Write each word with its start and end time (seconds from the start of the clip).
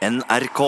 NRK. 0.00 0.60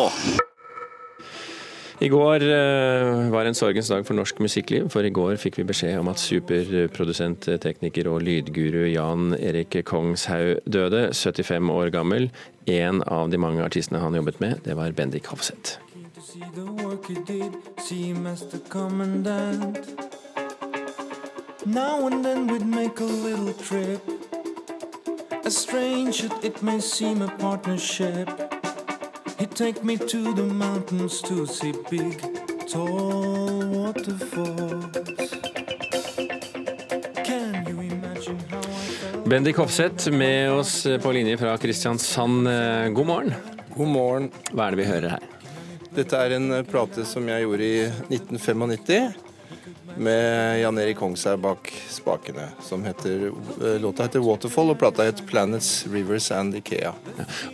I 2.05 2.09
går 2.13 2.43
eh, 2.43 3.31
var 3.33 3.47
en 3.49 3.57
sorgens 3.57 3.89
dag 3.89 4.05
for 4.05 4.19
norsk 4.19 4.43
musikkliv, 4.45 4.91
for 4.93 5.07
i 5.07 5.13
går 5.15 5.39
fikk 5.41 5.57
vi 5.61 5.65
beskjed 5.71 6.01
om 6.03 6.11
at 6.13 6.21
superprodusent, 6.21 7.49
tekniker 7.63 8.11
og 8.13 8.21
lydguru 8.27 8.91
Jan 8.91 9.33
Erik 9.39 9.79
Kongshaug 9.89 10.61
døde, 10.69 11.07
75 11.17 11.73
år 11.73 11.93
gammel. 11.95 12.29
En 12.69 13.01
av 13.09 13.31
de 13.33 13.41
mange 13.41 13.65
artistene 13.65 14.03
han 14.05 14.19
jobbet 14.21 14.43
med, 14.45 14.61
det 14.67 14.77
var 14.77 14.93
Bendik 14.93 15.33
Hofseth. 15.33 15.79
Now 21.65 22.09
and 22.09 22.25
then 22.25 22.49
we'd 22.49 22.67
make 22.67 23.01
a 23.01 23.05
little 23.05 23.55
trip. 23.55 24.03
As 25.45 25.57
strange 25.57 26.25
it 26.43 26.61
may 26.61 26.81
seem, 26.81 27.23
a 27.23 27.29
partnership. 27.39 28.29
He'd 29.39 29.55
take 29.55 29.83
me 29.83 29.97
to 29.97 30.35
the 30.35 30.43
mountains 30.43 31.23
to 31.23 31.47
see 31.47 31.73
big, 31.91 32.21
tall 32.69 33.61
waterfalls. 33.67 35.31
Can 37.25 37.67
you 37.67 37.81
imagine 37.81 38.39
how 38.51 38.59
I 38.59 38.63
felt? 38.63 39.25
Bendik 39.25 39.57
Hofseth 39.57 40.11
med 40.11 40.53
oss 40.53 40.87
på 41.03 41.13
linje 41.13 41.39
fra 41.39 41.57
Kristiansand. 41.59 42.49
Eh, 42.49 42.89
God 42.89 43.07
morgen. 43.07 43.35
God 43.77 43.89
morgen. 43.89 44.31
Hva 44.53 44.67
er 44.67 44.71
det 44.71 44.83
vi 44.83 44.89
hører 44.91 45.09
her? 45.17 45.29
Dette 45.93 46.17
er 46.17 46.37
en 46.39 46.53
eh, 46.53 46.65
plate 46.65 47.05
som 47.05 47.29
jeg 47.29 47.45
gjorde 47.45 47.69
i 47.69 47.85
1995 48.09 49.32
med 49.97 50.61
Jan 50.61 50.79
Erik 50.79 50.97
Kongshaug 50.97 51.41
bak 51.41 51.73
spakene. 51.89 52.49
Som 52.63 52.85
heter, 52.85 53.27
eh, 53.27 53.81
låta 53.81 54.03
heter 54.03 54.21
'Waterfall', 54.21 54.71
og 54.71 54.79
plata 54.79 55.03
heter 55.03 55.25
'Planets, 55.25 55.87
Rivers 55.93 56.31
and 56.31 56.55
Ikea'. 56.55 56.95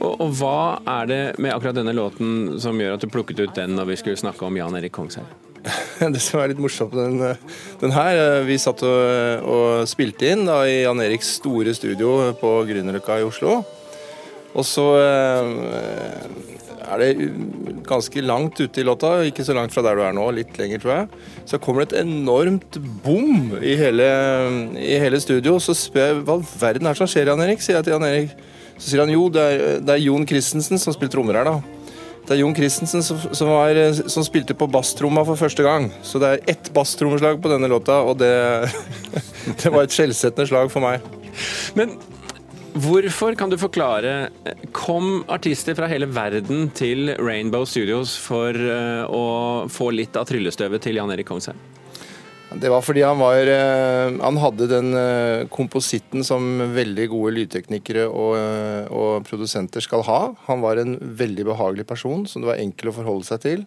Og, 0.01 0.21
og 0.21 0.33
hva 0.33 0.81
er 0.87 1.07
det 1.07 1.39
med 1.39 1.53
akkurat 1.53 1.75
denne 1.75 1.93
låten 1.93 2.61
som 2.61 2.79
gjør 2.79 2.95
at 2.95 3.01
du 3.01 3.07
plukket 3.07 3.41
ut 3.41 3.55
den 3.55 3.77
når 3.77 3.85
vi 3.85 3.97
skulle 3.97 4.17
snakke 4.17 4.43
om 4.47 4.57
Jan 4.57 4.77
Erik 4.77 4.93
Kongshaug? 4.93 5.27
Det 6.15 6.21
som 6.23 6.41
er 6.41 6.53
litt 6.53 6.63
morsomt 6.63 6.95
med 6.95 7.05
den, 7.05 7.23
eh, 7.31 7.37
den 7.81 7.91
her 7.91 8.17
eh, 8.17 8.45
Vi 8.47 8.59
satt 8.59 8.83
og, 8.87 9.43
og 9.43 9.89
spilte 9.91 10.31
inn 10.33 10.47
da, 10.47 10.63
i 10.67 10.83
Jan 10.85 11.01
Eriks 11.01 11.39
store 11.41 11.75
studio 11.75 12.33
på 12.39 12.53
Grünerløkka 12.69 13.19
i 13.21 13.27
Oslo. 13.27 13.65
Og 14.59 14.67
så 14.67 14.85
eh, 14.99 16.49
er 16.89 17.03
det 17.03 17.31
ganske 17.89 18.23
langt 18.25 18.59
ute 18.61 18.81
i 18.81 18.87
låta, 18.87 19.13
ikke 19.29 19.47
så 19.47 19.55
langt 19.57 19.75
fra 19.75 19.85
der 19.87 19.99
du 19.99 20.03
er 20.05 20.17
nå, 20.17 20.27
litt 20.35 20.59
lenger 20.59 20.83
tror 20.83 20.95
jeg. 20.95 21.25
Så 21.49 21.61
kommer 21.63 21.85
det 21.85 21.93
et 21.93 22.05
enormt 22.05 22.81
bom 23.05 23.57
i 23.61 23.77
hele, 23.79 24.09
i 24.83 24.99
hele 25.01 25.21
studio. 25.23 25.59
Så 25.63 25.77
spør 25.79 26.11
jeg 26.11 26.21
hva 26.29 26.39
verden 26.59 26.89
er 26.89 26.97
det 26.97 27.03
som 27.03 27.11
skjer, 27.11 27.33
Jan 27.33 27.45
Erik? 27.45 27.65
sier 27.65 27.79
jeg 27.79 27.89
til 27.89 27.97
Jan 27.97 28.09
Erik. 28.09 28.37
Så 28.79 28.91
sier 28.91 29.03
han 29.03 29.13
jo, 29.13 29.27
det 29.33 29.43
er, 29.43 29.67
det 29.83 29.95
er 29.97 30.07
Jon 30.07 30.27
Christensen 30.29 30.81
som 30.81 30.95
spiller 30.95 31.17
trommer 31.17 31.41
her, 31.41 31.51
da. 31.51 31.79
Det 32.29 32.35
er 32.37 32.43
Jon 32.43 32.53
Christensen 32.53 33.01
som, 33.01 33.21
som, 33.33 33.49
var, 33.49 33.79
som 34.13 34.25
spilte 34.27 34.53
på 34.59 34.69
basstromma 34.69 35.23
for 35.25 35.41
første 35.41 35.65
gang. 35.65 35.89
Så 36.05 36.21
det 36.21 36.29
er 36.29 36.53
ett 36.53 36.69
basstrommeslag 36.77 37.41
på 37.41 37.49
denne 37.49 37.71
låta, 37.73 38.03
og 38.05 38.19
det, 38.21 38.35
det 39.63 39.73
var 39.73 39.87
et 39.87 39.97
skjellsettende 39.97 40.49
slag 40.51 40.69
for 40.73 40.85
meg. 40.85 41.05
Men 41.79 41.97
hvorfor, 42.75 43.35
kan 43.39 43.51
du 43.51 43.57
forklare, 43.61 44.29
kom 44.77 45.23
artister 45.31 45.77
fra 45.79 45.89
hele 45.91 46.09
verden 46.11 46.69
til 46.77 47.15
Rainbow 47.17 47.65
Studios 47.69 48.17
for 48.21 48.53
eh, 48.53 49.05
å 49.09 49.67
få 49.73 49.91
litt 49.95 50.17
av 50.19 50.29
tryllestøvet 50.29 50.85
til 50.85 51.01
Jan 51.01 51.13
Erik 51.15 51.29
Kongsheim? 51.31 51.59
Det 52.49 52.71
var 52.73 52.81
fordi 52.81 53.03
han 53.05 53.19
var 53.21 53.45
eh, 53.53 54.15
Han 54.25 54.39
hadde 54.41 54.71
den 54.71 54.95
eh, 54.97 55.47
kompositten 55.53 56.25
som 56.25 56.47
veldig 56.73 57.09
gode 57.13 57.35
lydteknikere 57.37 58.07
og, 58.09 58.33
eh, 58.41 58.89
og 58.89 59.27
produsenter 59.29 59.85
skal 59.85 60.07
ha. 60.09 60.21
Han 60.47 60.65
var 60.65 60.81
en 60.81 60.97
veldig 60.99 61.45
behagelig 61.51 61.85
person 61.89 62.25
som 62.27 62.43
det 62.43 62.53
var 62.55 62.63
enkel 62.63 62.89
å 62.89 62.97
forholde 62.97 63.29
seg 63.29 63.45
til. 63.45 63.67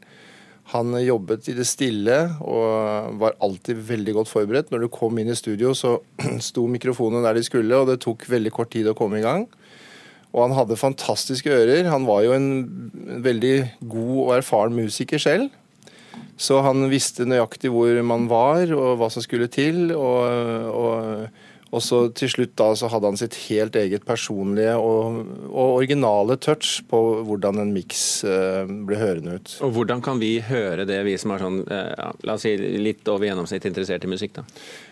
Han 0.71 0.95
jobbet 1.03 1.49
i 1.51 1.55
det 1.57 1.65
stille 1.67 2.17
og 2.39 3.17
var 3.19 3.35
alltid 3.43 3.81
veldig 3.89 4.13
godt 4.19 4.29
forberedt. 4.31 4.69
Når 4.71 4.85
du 4.85 4.91
kom 4.93 5.17
inn 5.19 5.31
i 5.33 5.37
studio, 5.37 5.73
så 5.75 5.97
sto 6.49 6.67
mikrofonene 6.71 7.25
der 7.25 7.39
de 7.39 7.43
skulle, 7.47 7.75
og 7.75 7.89
det 7.89 7.99
tok 8.05 8.27
veldig 8.31 8.53
kort 8.55 8.71
tid 8.75 8.87
å 8.87 8.95
komme 8.97 9.19
i 9.19 9.25
gang. 9.25 9.47
Og 10.31 10.45
han 10.45 10.55
hadde 10.55 10.79
fantastiske 10.79 11.51
ører. 11.51 11.89
Han 11.91 12.07
var 12.07 12.23
jo 12.23 12.35
en 12.37 12.51
veldig 13.23 13.55
god 13.91 14.13
og 14.21 14.35
erfaren 14.37 14.77
musiker 14.77 15.19
selv. 15.19 15.49
Så 16.39 16.61
han 16.63 16.87
visste 16.91 17.27
nøyaktig 17.27 17.71
hvor 17.71 17.99
man 18.05 18.27
var 18.31 18.71
og 18.73 18.95
hva 18.99 19.09
som 19.11 19.23
skulle 19.23 19.49
til. 19.51 19.91
Og, 19.91 20.71
og, 20.71 21.27
og 21.71 21.79
så 21.83 22.01
til 22.11 22.27
slutt 22.31 22.53
da 22.59 22.67
så 22.75 22.89
hadde 22.91 23.07
han 23.07 23.19
sitt 23.19 23.37
helt 23.47 23.77
eget 23.79 24.03
personlige 24.07 24.73
og, 24.75 25.21
og 25.47 25.77
originale 25.77 26.35
touch 26.43 26.81
på 26.91 26.99
hvordan 27.27 27.61
en 27.63 27.71
miks 27.71 28.01
eh, 28.27 28.67
ble 28.67 28.99
hørende 28.99 29.37
ut. 29.39 29.53
Og 29.63 29.71
hvordan 29.77 30.03
kan 30.03 30.19
vi 30.19 30.33
høre 30.43 30.83
det, 30.87 30.99
vi 31.07 31.15
som 31.21 31.31
er 31.31 31.45
sånn, 31.45 31.61
eh, 31.71 32.09
la 32.27 32.35
oss 32.35 32.43
si 32.43 32.51
litt 32.59 33.07
over 33.07 33.29
gjennomsnitt 33.29 33.69
interessert 33.69 34.03
i 34.03 34.11
musikk, 34.11 34.35
da? 34.41 34.43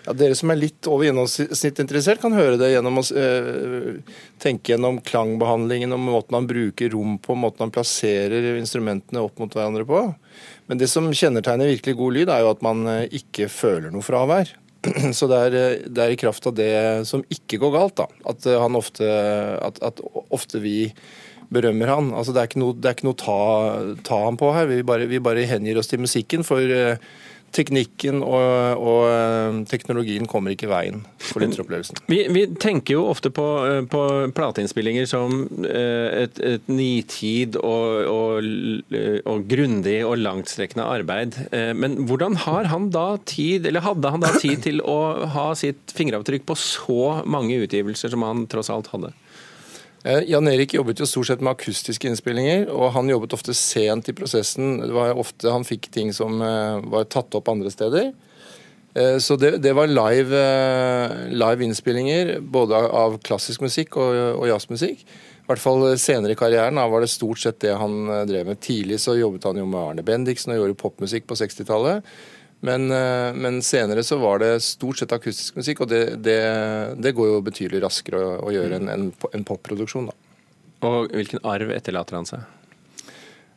Ja, 0.05 0.15
Dere 0.21 0.37
som 0.39 0.53
er 0.53 0.61
litt 0.61 0.87
over 0.87 1.09
gjennomsnitt 1.09 1.83
interessert, 1.83 2.23
kan 2.23 2.37
høre 2.37 2.55
det 2.61 2.71
gjennom 2.71 3.01
å 3.01 3.05
eh, 3.11 4.15
tenke 4.39 4.73
gjennom 4.73 5.01
klangbehandlingen 5.03 5.97
og 5.97 6.05
måten 6.05 6.39
han 6.39 6.47
bruker 6.47 6.95
rom 6.95 7.19
på, 7.19 7.35
måten 7.35 7.67
han 7.67 7.75
plasserer 7.75 8.53
instrumentene 8.55 9.25
opp 9.25 9.43
mot 9.43 9.51
hverandre 9.51 9.83
på. 9.89 10.05
Men 10.71 10.79
det 10.79 10.87
som 10.87 11.11
kjennetegner 11.11 11.73
virkelig 11.73 11.99
god 11.99 12.15
lyd, 12.15 12.31
er 12.31 12.45
jo 12.45 12.55
at 12.55 12.63
man 12.63 12.87
eh, 12.87 13.05
ikke 13.19 13.51
føler 13.51 13.91
noe 13.91 14.05
fravær. 14.05 14.55
Så 15.17 15.27
det 15.27 15.39
er, 15.39 15.57
det 15.87 16.03
er 16.03 16.13
i 16.13 16.19
kraft 16.19 16.45
av 16.47 16.55
det 16.57 16.73
som 17.09 17.23
ikke 17.33 17.59
går 17.61 17.73
galt, 17.75 17.97
da. 17.99 18.07
At, 18.31 18.45
eh, 18.47 18.77
ofte, 18.79 19.09
at, 19.59 19.81
at 19.83 19.99
ofte 20.29 20.61
vi 20.63 20.91
berømmer 21.49 21.89
han. 21.89 22.11
Altså 22.13 22.33
Det 22.33 22.41
er 22.41 22.51
ikke 22.51 22.61
noe, 22.61 23.13
å 23.13 23.17
ta, 23.17 23.39
ta 24.05 24.21
han 24.25 24.37
på 24.39 24.51
her. 24.55 24.69
Vi 24.69 24.83
bare, 24.85 25.09
vi 25.09 25.21
bare 25.23 25.47
hengir 25.49 25.81
oss 25.81 25.89
til 25.91 26.03
musikken. 26.03 26.45
For 26.47 26.61
eh, 26.61 27.01
teknikken 27.55 28.21
og, 28.25 28.79
og 28.79 29.03
eh, 29.09 29.59
teknologien 29.69 30.27
kommer 30.29 30.53
ikke 30.53 30.67
i 30.67 30.71
veien 30.71 31.03
for 31.21 31.43
lytteropplevelsen. 31.43 32.01
Vi, 32.11 32.21
vi 32.33 32.45
tenker 32.61 32.97
jo 32.97 33.05
ofte 33.09 33.31
på, 33.33 33.45
eh, 33.67 33.81
på 33.89 34.03
plateinnspillinger 34.37 35.07
som 35.09 35.43
eh, 35.65 36.25
et, 36.25 36.41
et 36.45 36.71
nitid 36.71 37.59
og, 37.61 38.09
og, 38.09 38.49
og 39.29 39.47
grundig 39.49 39.99
og 40.07 40.19
langtstrekkende 40.21 40.87
arbeid. 40.89 41.37
Men 41.79 41.97
hvordan 42.09 42.37
har 42.45 42.69
han 42.71 42.89
da 42.93 43.07
tid, 43.29 43.67
eller 43.69 43.83
hadde 43.85 44.11
han 44.13 44.23
da 44.23 44.33
tid 44.39 44.63
til 44.67 44.83
å 44.83 44.99
ha 45.33 45.49
sitt 45.57 45.93
fingeravtrykk 45.95 46.45
på 46.49 46.57
så 46.59 47.19
mange 47.29 47.57
utgivelser 47.63 48.13
som 48.13 48.25
han 48.25 48.45
tross 48.51 48.71
alt 48.73 48.91
hadde? 48.93 49.13
Eh, 50.07 50.21
Jan 50.31 50.47
Erik 50.47 50.73
jobbet 50.77 51.01
jo 51.01 51.07
stort 51.09 51.27
sett 51.27 51.41
med 51.43 51.51
akustiske 51.57 52.07
innspillinger, 52.07 52.69
og 52.71 52.93
han 52.95 53.09
jobbet 53.11 53.33
ofte 53.35 53.55
sent 53.57 54.07
i 54.11 54.15
prosessen. 54.15 54.77
Det 54.85 54.93
var 54.95 55.17
ofte 55.19 55.51
Han 55.51 55.67
fikk 55.67 55.89
ting 55.91 56.13
som 56.15 56.39
eh, 56.41 56.79
var 56.87 57.09
tatt 57.11 57.35
opp 57.35 57.49
andre 57.51 57.71
steder. 57.73 58.13
Eh, 58.95 59.17
Så 59.19 59.35
det, 59.37 59.57
det 59.63 59.73
var 59.75 59.91
live, 59.91 60.43
live 61.35 61.63
innspillinger 61.67 62.39
både 62.41 62.75
av- 62.75 63.19
klassisk 63.27 63.61
musikk 63.65 63.97
og, 63.99 64.15
og 64.39 64.47
jazzmusikk. 64.47 65.03
I 65.03 65.49
hvert 65.49 65.61
fall 65.63 65.83
senere 65.97 66.35
i 66.35 66.37
karrieren 66.37 66.77
var 66.77 67.01
det 67.01 67.09
stort 67.09 67.39
sett 67.41 67.59
det 67.63 67.73
han 67.75 68.03
drev 68.29 68.45
med. 68.51 68.59
Tidlig 68.61 68.99
så 69.01 69.15
jobbet 69.17 69.47
han 69.49 69.57
jo 69.57 69.65
med 69.65 69.81
Arne 69.81 70.03
Bendiksen 70.05 70.53
og 70.53 70.59
gjorde 70.61 70.77
popmusikk 70.77 71.25
på 71.25 71.37
60-tallet. 71.39 72.05
Men, 72.59 72.91
eh, 72.91 73.33
men 73.33 73.61
senere 73.63 74.03
så 74.03 74.17
var 74.19 74.41
det 74.43 74.59
stort 74.63 74.99
sett 74.99 75.13
akustisk 75.15 75.59
musikk, 75.59 75.85
og 75.85 75.91
det, 75.91 76.03
det, 76.25 76.39
det 76.99 77.13
går 77.15 77.31
jo 77.31 77.43
betydelig 77.45 77.83
raskere 77.85 78.19
å, 78.19 78.33
å 78.49 78.55
gjøre 78.55 78.79
enn 78.81 78.91
en, 78.91 79.05
en 79.31 79.45
popproduksjon, 79.47 80.09
da. 80.11 80.17
Og 80.87 81.11
hvilken 81.15 81.43
arv 81.47 81.71
etterlater 81.75 82.19
han 82.19 82.27
seg? 82.27 82.43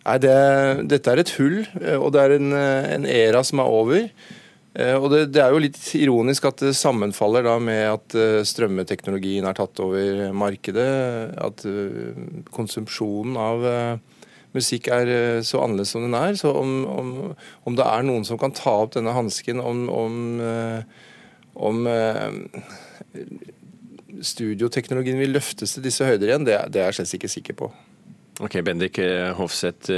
Nei, 0.02 0.16
det, 0.22 0.36
dette 0.90 1.10
er 1.10 1.22
et 1.22 1.34
hull, 1.38 1.64
eh, 1.82 1.98
og 1.98 2.14
det 2.14 2.22
er 2.22 2.36
en, 2.38 2.54
eh, 2.58 2.92
en 2.94 3.10
era 3.10 3.42
som 3.46 3.62
er 3.62 3.74
over. 3.80 4.06
Og 4.72 5.04
det, 5.12 5.18
det 5.34 5.40
er 5.44 5.52
jo 5.52 5.58
litt 5.60 5.76
ironisk 5.98 6.46
at 6.48 6.62
det 6.64 6.70
sammenfaller 6.72 7.44
da 7.44 7.58
med 7.60 7.82
at 7.90 8.14
strømmeteknologien 8.48 9.44
er 9.44 9.58
tatt 9.58 9.82
over 9.84 10.30
markedet. 10.32 10.86
At 11.36 11.60
konsumsjonen 12.56 13.36
av 13.36 13.66
musikk 14.56 14.88
er 14.92 15.10
eh, 15.10 15.40
så 15.46 15.62
annerledes 15.62 15.92
som 15.94 16.04
den 16.06 16.16
er. 16.18 16.36
Så 16.38 16.52
om, 16.56 16.74
om, 16.88 17.12
om 17.68 17.78
det 17.78 17.86
er 17.86 18.06
noen 18.06 18.26
som 18.28 18.40
kan 18.40 18.54
ta 18.56 18.74
opp 18.84 18.94
denne 18.96 19.14
hansken 19.16 19.62
om, 19.62 19.86
om, 19.92 20.18
eh, 20.42 20.82
eh, 21.92 23.24
studioteknologien 24.22 25.20
vil 25.20 25.34
løftes 25.34 25.76
til 25.76 25.86
disse 25.86 26.06
høyder 26.06 26.28
igjen, 26.28 26.46
det, 26.48 26.58
det 26.74 26.82
er 26.82 26.92
jeg 26.92 27.00
slett 27.00 27.16
ikke 27.20 27.32
sikker 27.32 27.58
på. 27.64 27.72
Ok, 28.42 28.56
Bendik 28.64 28.96
Hofseth, 29.38 29.92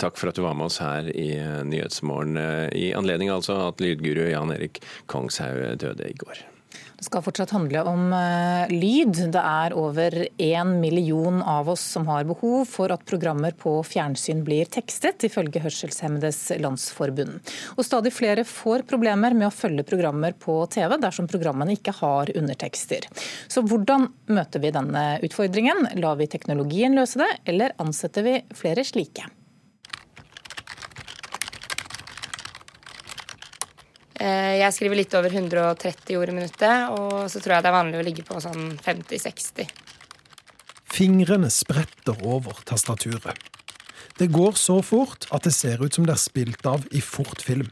takk 0.00 0.16
for 0.16 0.30
at 0.30 0.38
du 0.38 0.44
var 0.44 0.54
med 0.56 0.70
oss 0.70 0.78
her 0.80 1.08
i 1.10 1.34
Nyhetsmorgen. 1.66 2.38
I 2.78 2.92
anledning 2.96 3.32
altså 3.34 3.58
at 3.66 3.82
lydguru 3.82 4.30
Jan 4.30 4.54
Erik 4.54 4.80
Kongshaug 5.10 5.82
døde 5.82 6.08
i 6.08 6.16
går. 6.16 6.44
Skal 7.02 7.22
fortsatt 7.24 7.52
handle 7.54 7.82
om 7.88 8.12
uh, 8.14 8.70
lyd. 8.70 9.16
Det 9.34 9.42
er 9.42 9.74
over 9.78 10.16
én 10.38 10.74
million 10.80 11.42
av 11.42 11.70
oss 11.72 11.84
som 11.94 12.06
har 12.10 12.26
behov 12.28 12.64
for 12.70 12.92
at 12.94 13.04
programmer 13.08 13.54
på 13.58 13.74
fjernsyn 13.86 14.44
blir 14.46 14.70
tekstet, 14.72 15.26
ifølge 15.26 15.62
Hørselshemmedes 15.64 16.40
Landsforbund. 16.62 17.52
Og 17.76 17.86
stadig 17.86 18.14
flere 18.14 18.46
får 18.48 18.86
problemer 18.88 19.36
med 19.36 19.48
å 19.48 19.54
følge 19.54 19.86
programmer 19.88 20.36
på 20.38 20.60
TV 20.72 20.96
dersom 21.02 21.30
programmene 21.30 21.76
ikke 21.76 21.96
har 22.00 22.32
undertekster. 22.38 23.10
Så 23.50 23.64
hvordan 23.66 24.08
møter 24.32 24.62
vi 24.62 24.74
denne 24.74 25.06
utfordringen? 25.26 25.88
Lar 26.02 26.18
vi 26.20 26.30
teknologien 26.30 26.96
løse 26.98 27.22
det, 27.22 27.30
eller 27.52 27.76
ansetter 27.82 28.26
vi 28.26 28.40
flere 28.56 28.86
slike? 28.86 29.28
Jeg 34.22 34.74
skriver 34.76 35.00
litt 35.00 35.14
over 35.18 35.32
130 35.34 36.18
ord 36.20 36.30
i 36.30 36.36
minuttet, 36.36 36.92
og 36.94 37.24
så 37.32 37.40
tror 37.42 37.56
jeg 37.56 37.64
det 37.64 37.70
er 37.72 37.78
vanlig 37.78 37.98
å 37.98 38.06
ligge 38.06 38.26
på 38.26 38.38
sånn 38.44 38.76
50-60. 38.82 39.72
Fingrene 40.92 41.48
spretter 41.50 42.18
over 42.28 42.58
tastaturet. 42.68 43.38
Det 44.18 44.28
går 44.28 44.58
så 44.60 44.76
fort 44.84 45.24
at 45.32 45.46
det 45.46 45.54
ser 45.56 45.80
ut 45.80 45.94
som 45.94 46.04
det 46.06 46.14
er 46.14 46.20
spilt 46.20 46.66
av 46.68 46.84
i 46.92 47.00
fort 47.00 47.40
film. 47.42 47.70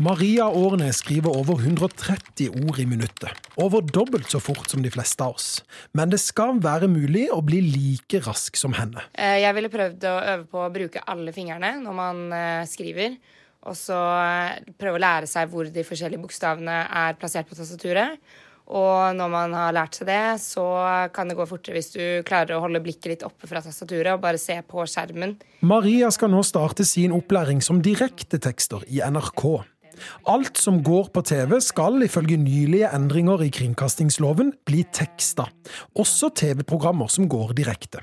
Maria 0.00 0.44
Årnes 0.52 0.98
skriver 1.00 1.32
over 1.32 1.60
130 1.62 2.50
ord 2.66 2.78
i 2.80 2.84
minuttet. 2.88 3.32
Over 3.56 3.80
dobbelt 3.80 4.28
så 4.28 4.40
fort 4.44 4.68
som 4.68 4.82
de 4.84 4.90
fleste 4.92 5.24
av 5.24 5.38
oss. 5.38 5.62
Men 5.96 6.12
det 6.12 6.20
skal 6.20 6.58
være 6.60 6.88
mulig 6.92 7.30
å 7.32 7.38
bli 7.44 7.62
like 7.64 8.20
rask 8.26 8.60
som 8.60 8.76
henne. 8.76 9.06
Eh, 9.16 9.38
jeg 9.40 9.56
ville 9.56 9.72
prøvd 9.72 10.04
å 10.04 10.14
øve 10.34 10.44
på 10.52 10.60
å 10.60 10.72
bruke 10.74 11.04
alle 11.08 11.32
fingrene 11.32 11.78
når 11.80 11.96
man 11.96 12.20
eh, 12.36 12.68
skriver. 12.68 13.16
Og 13.66 13.76
så 13.78 13.98
eh, 13.98 14.72
prøve 14.78 14.98
å 14.98 15.02
lære 15.02 15.30
seg 15.30 15.50
hvor 15.52 15.68
de 15.70 15.86
forskjellige 15.86 16.22
bokstavene 16.22 16.82
er 16.86 17.16
plassert 17.20 17.48
på 17.50 17.58
tastaturet. 17.58 18.20
Og 18.66 19.14
når 19.14 19.30
man 19.30 19.52
har 19.54 19.74
lært 19.76 19.94
seg 19.94 20.08
det, 20.10 20.22
så 20.42 20.64
kan 21.14 21.30
det 21.30 21.36
gå 21.38 21.44
fortere 21.46 21.78
hvis 21.78 21.92
du 21.94 22.02
klarer 22.26 22.56
å 22.56 22.64
holde 22.64 22.82
blikket 22.82 23.12
litt 23.12 23.22
oppe 23.26 23.46
fra 23.46 23.62
tastaturet 23.62 24.16
og 24.16 24.24
bare 24.24 24.40
se 24.42 24.58
på 24.66 24.82
skjermen. 24.90 25.36
Maria 25.62 26.10
skal 26.14 26.32
nå 26.34 26.42
starte 26.46 26.86
sin 26.86 27.14
opplæring 27.14 27.62
som 27.62 27.78
direktetekster 27.84 28.82
i 28.90 28.98
NRK. 29.06 29.46
Alt 30.28 30.58
som 30.60 30.82
går 30.84 31.12
på 31.14 31.22
TV 31.24 31.56
skal 31.64 32.02
ifølge 32.04 32.36
nylige 32.40 32.90
endringer 32.92 33.46
i 33.46 33.52
kringkastingsloven 33.54 34.52
bli 34.68 34.82
teksta, 34.92 35.46
også 35.96 36.34
TV-programmer 36.36 37.08
som 37.12 37.30
går 37.30 37.54
direkte. 37.56 38.02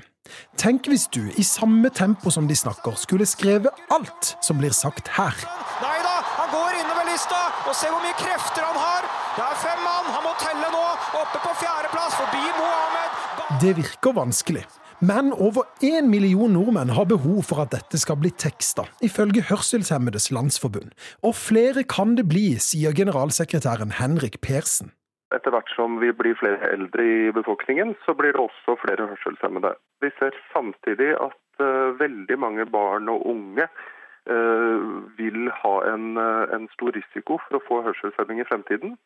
Tenk 0.60 0.88
hvis 0.88 1.06
du, 1.12 1.20
i 1.36 1.44
samme 1.44 1.90
tempo 1.90 2.30
som 2.32 2.46
de 2.48 2.56
snakker, 2.56 2.96
skulle 3.00 3.26
skrevet 3.28 3.84
alt 3.92 4.34
som 4.44 4.60
blir 4.60 4.72
sagt 4.76 5.10
her. 5.16 5.34
Nei 5.82 5.98
da, 6.04 6.14
han 6.38 6.52
går 6.54 6.78
innover 6.80 7.10
lista, 7.10 7.40
og 7.68 7.76
se 7.76 7.90
hvor 7.92 8.00
mye 8.04 8.16
krefter 8.20 8.64
han 8.64 8.78
har! 8.78 9.10
Det 9.34 9.42
er 9.44 9.58
fem 9.58 9.82
mann, 9.82 10.08
han 10.14 10.24
må 10.24 10.32
telle 10.40 10.70
nå! 10.72 10.86
Oppe 11.20 11.42
på 11.42 11.52
fjerdeplass, 11.64 12.16
forbi 12.22 12.42
Mohammed. 12.60 13.20
Det 13.60 13.76
virker 13.82 14.16
vanskelig. 14.16 14.64
Men 15.04 15.32
over 15.32 15.66
én 15.84 16.08
million 16.08 16.52
nordmenn 16.54 16.94
har 16.96 17.08
behov 17.10 17.42
for 17.44 17.64
at 17.64 17.74
dette 17.74 17.98
skal 18.00 18.16
bli 18.22 18.30
teksta, 18.30 18.86
ifølge 19.04 19.42
Hørselshemmedes 19.50 20.30
Landsforbund. 20.32 20.94
Og 21.26 21.34
flere 21.36 21.84
kan 21.84 22.14
det 22.16 22.28
bli, 22.30 22.54
sier 22.62 22.94
generalsekretæren 22.96 23.98
Henrik 23.98 24.40
Persen. 24.40 24.94
Etter 25.32 25.54
hvert 25.54 25.70
som 25.72 25.96
vi 26.02 26.10
blir 26.12 26.36
flere 26.36 26.68
eldre 26.74 27.04
i 27.04 27.32
befolkningen, 27.32 27.94
så 28.04 28.14
blir 28.14 28.34
det 28.34 28.42
også 28.42 28.76
flere 28.82 29.08
hørselshemmede. 29.08 29.72
Vi 30.04 30.10
ser 30.18 30.36
samtidig 30.52 31.14
at 31.16 31.62
uh, 31.62 31.96
veldig 31.98 32.38
mange 32.38 32.66
barn 32.68 33.08
og 33.08 33.24
unge 33.32 33.64
uh, 33.64 34.84
vil 35.16 35.48
ha 35.62 35.74
en, 35.94 36.18
uh, 36.20 36.44
en, 36.54 36.68
stor 36.76 36.92
risiko 36.98 37.40
for 37.46 37.58
å 37.58 37.64
få 37.68 37.80
hørselshemming 37.88 38.44
i 38.44 38.48
fremtiden. 38.50 38.98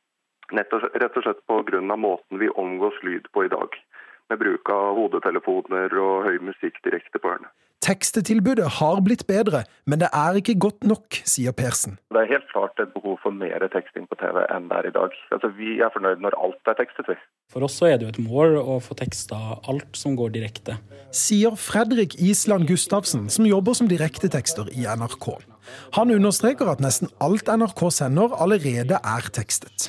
Nett 0.52 0.72
og, 0.74 0.88
rett 0.96 1.16
og 1.16 1.26
slett 1.26 1.44
pga. 1.46 1.80
måten 1.96 2.42
vi 2.42 2.50
omgås 2.50 2.98
lyd 3.02 3.30
på 3.32 3.44
i 3.44 3.52
dag. 3.52 3.78
Med 4.28 4.42
bruk 4.42 4.68
av 4.72 4.98
hodetelefoner 4.98 5.94
og 6.02 6.28
høy 6.28 6.36
musikk 6.50 6.82
direkte 6.84 7.20
på 7.22 7.32
ørene. 7.32 7.48
Tekstetilbudet 7.88 8.66
har 8.80 8.98
blitt 9.06 9.22
bedre, 9.28 9.62
men 9.86 10.00
det 10.02 10.08
er 10.12 10.36
ikke 10.36 10.56
godt 10.60 10.84
nok, 10.84 11.20
sier 11.24 11.54
Persen. 11.56 11.94
Det 12.10 12.20
er 12.20 12.32
helt 12.32 12.48
klart 12.50 12.80
et 12.82 12.90
behov 12.92 13.20
for 13.22 13.32
mer 13.32 13.62
teksting 13.72 14.08
på 14.10 14.18
TV 14.18 14.40
enn 14.50 14.66
det 14.68 14.80
er 14.80 14.88
i 14.90 14.94
dag. 14.96 15.14
Altså, 15.32 15.48
vi 15.56 15.78
er 15.78 15.92
fornøyd 15.94 16.24
når 16.24 16.36
alt 16.42 16.72
er 16.72 16.76
tekstet. 16.80 17.22
For 17.48 17.64
oss 17.64 17.78
er 17.86 17.96
det 17.96 18.08
jo 18.08 18.10
et 18.12 18.20
mål 18.26 18.58
å 18.60 18.80
få 18.84 18.98
teksta 18.98 19.38
alt 19.70 19.96
som 19.96 20.18
går 20.18 20.34
direkte. 20.34 20.76
Sier 21.14 21.54
Fredrik 21.56 22.18
Island 22.18 22.66
Gustavsen, 22.68 23.30
som 23.32 23.48
jobber 23.48 23.78
som 23.78 23.88
direktetekster 23.88 24.68
i 24.74 24.84
NRK. 24.84 25.30
Han 25.96 26.12
understreker 26.12 26.68
at 26.68 26.82
nesten 26.84 27.14
alt 27.24 27.48
NRK 27.48 27.86
sender 27.94 28.36
allerede 28.42 28.98
er 29.00 29.32
tekstet. 29.32 29.88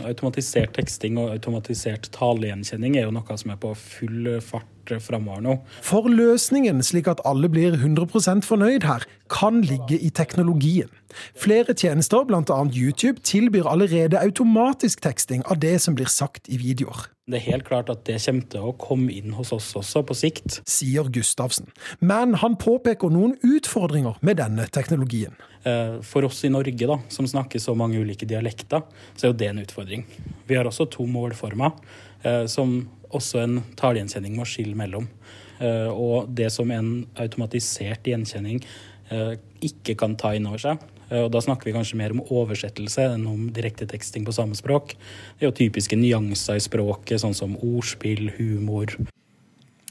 Automatisert 0.00 0.72
teksting 0.78 1.18
og 1.20 1.34
automatisert 1.34 2.08
talegjenkjenning 2.14 2.96
er 2.96 3.04
jo 3.04 3.12
noe 3.12 3.36
som 3.36 3.52
er 3.52 3.58
på 3.60 3.74
full 3.76 4.30
fart 4.40 4.94
framover 5.04 5.42
nå. 5.44 5.56
For 5.84 6.08
løsningen, 6.10 6.80
slik 6.82 7.10
at 7.12 7.20
alle 7.28 7.50
blir 7.52 7.76
100% 7.76 8.46
fornøyd 8.46 8.86
her, 8.88 9.04
kan 9.32 9.60
ligge 9.66 9.98
i 10.00 10.10
teknologien. 10.10 10.90
Flere 11.38 11.76
tjenester, 11.76 12.24
bl.a. 12.24 12.58
YouTube, 12.72 13.20
tilbyr 13.20 13.68
allerede 13.68 14.20
automatisk 14.20 15.04
teksting 15.04 15.44
av 15.46 15.60
det 15.60 15.76
som 15.84 15.96
blir 15.98 16.10
sagt 16.10 16.48
i 16.48 16.60
videoer. 16.60 17.10
Det 17.32 17.38
er 17.40 17.46
helt 17.54 17.64
klart 17.64 17.88
at 17.88 18.02
det 18.04 18.18
kommer 18.20 18.48
til 18.52 18.66
å 18.68 18.74
komme 18.76 19.12
inn 19.14 19.32
hos 19.38 19.54
oss 19.56 19.70
også, 19.78 20.02
på 20.04 20.16
sikt. 20.18 20.58
Sier 20.68 21.08
Gustavsen. 21.12 21.70
Men 22.04 22.36
han 22.42 22.58
påpeker 22.60 23.12
noen 23.12 23.38
utfordringer 23.40 24.18
med 24.20 24.36
denne 24.42 24.66
teknologien. 24.68 25.32
Eh, 25.64 26.00
for 26.04 26.26
oss 26.28 26.42
i 26.44 26.50
Norge, 26.52 26.76
da, 26.76 26.98
som 27.08 27.28
snakker 27.28 27.62
så 27.62 27.72
mange 27.78 28.00
ulike 28.02 28.28
dialekter, 28.28 28.84
så 29.16 29.26
er 29.26 29.32
jo 29.32 29.38
det 29.40 29.48
en 29.48 29.62
utfordring. 29.62 30.04
Vi 30.48 30.58
har 30.58 30.68
også 30.68 30.90
to 30.92 31.06
målformer, 31.08 31.72
eh, 32.22 32.44
som 32.52 32.82
også 33.12 33.40
en 33.40 33.60
talegjenkjenning 33.80 34.36
må 34.36 34.44
skille 34.48 34.76
mellom. 34.76 35.08
Eh, 35.56 35.88
og 35.88 36.28
det 36.34 36.50
som 36.52 36.70
en 36.74 37.06
automatisert 37.16 38.04
gjenkjenning 38.04 38.64
ikke 39.60 39.92
kan 40.00 40.14
ta 40.16 40.30
inn 40.32 40.46
over 40.48 40.56
seg, 40.62 40.84
og 41.20 41.30
Da 41.34 41.40
snakker 41.44 41.68
vi 41.68 41.74
kanskje 41.76 41.98
mer 42.00 42.14
om 42.14 42.22
oversettelse 42.24 43.04
enn 43.14 43.26
om 43.28 43.48
direkteteksting 43.54 44.24
på 44.26 44.34
samme 44.36 44.56
språk. 44.58 44.96
Det 45.38 45.46
er 45.46 45.50
jo 45.50 45.58
typiske 45.60 45.98
nyanser 45.98 46.60
i 46.60 46.64
språket, 46.64 47.20
sånn 47.20 47.36
som 47.36 47.58
ordspill, 47.60 48.30
humor, 48.38 48.94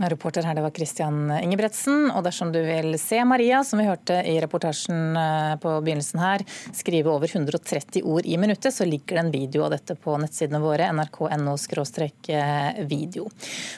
Reporter 0.09 0.45
her, 0.48 0.56
det 0.57 0.63
var 0.65 0.74
Christian 0.75 1.30
Ingebretsen. 1.38 2.09
Og 2.12 2.24
dersom 2.25 2.51
du 2.53 2.59
vil 2.65 2.95
se 3.00 3.19
Maria, 3.27 3.62
som 3.68 3.81
vi 3.81 3.88
hørte 3.88 4.18
i 4.27 4.38
reportasjen 4.42 5.18
eh, 5.19 5.53
på 5.62 5.74
begynnelsen 5.83 6.21
her, 6.21 6.44
skrive 6.75 7.12
over 7.13 7.30
130 7.30 8.01
ord 8.03 8.25
i 8.25 8.38
minuttet, 8.42 8.74
så 8.74 8.88
ligger 8.88 9.18
det 9.19 9.24
en 9.25 9.31
video 9.33 9.65
av 9.68 9.75
dette 9.75 9.95
på 10.00 10.15
nettsidene 10.21 10.62
våre, 10.63 10.89
nrk.no 10.95 11.56
eh, 11.56 12.81
video. 12.89 13.30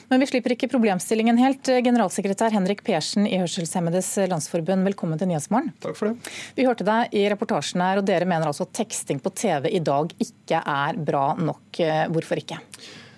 Men 0.10 0.24
vi 0.24 0.30
slipper 0.32 0.56
ikke 0.56 0.72
problemstillingen 0.72 1.40
helt. 1.42 1.68
Generalsekretær 1.86 2.56
Henrik 2.56 2.84
Persen 2.88 3.28
i 3.28 3.40
Hørselshemmedes 3.42 4.16
Landsforbund, 4.32 4.88
velkommen 4.88 5.22
til 5.22 5.32
Nyhetsmorgen. 5.32 5.74
Takk 5.84 6.00
for 6.00 6.12
det. 6.12 6.34
Vi 6.58 6.68
hørte 6.68 6.88
deg 6.88 7.16
i 7.16 7.28
reportasjen 7.34 7.84
her, 7.84 8.02
og 8.02 8.08
dere 8.08 8.30
mener 8.30 8.50
altså 8.50 8.68
at 8.68 8.76
teksting 8.84 9.22
på 9.24 9.34
TV 9.36 9.72
i 9.74 9.84
dag 9.84 10.14
ikke 10.24 10.64
er 10.64 11.00
bra 11.00 11.32
nok. 11.40 11.82
Eh, 11.84 12.06
hvorfor 12.14 12.40
ikke? 12.40 12.62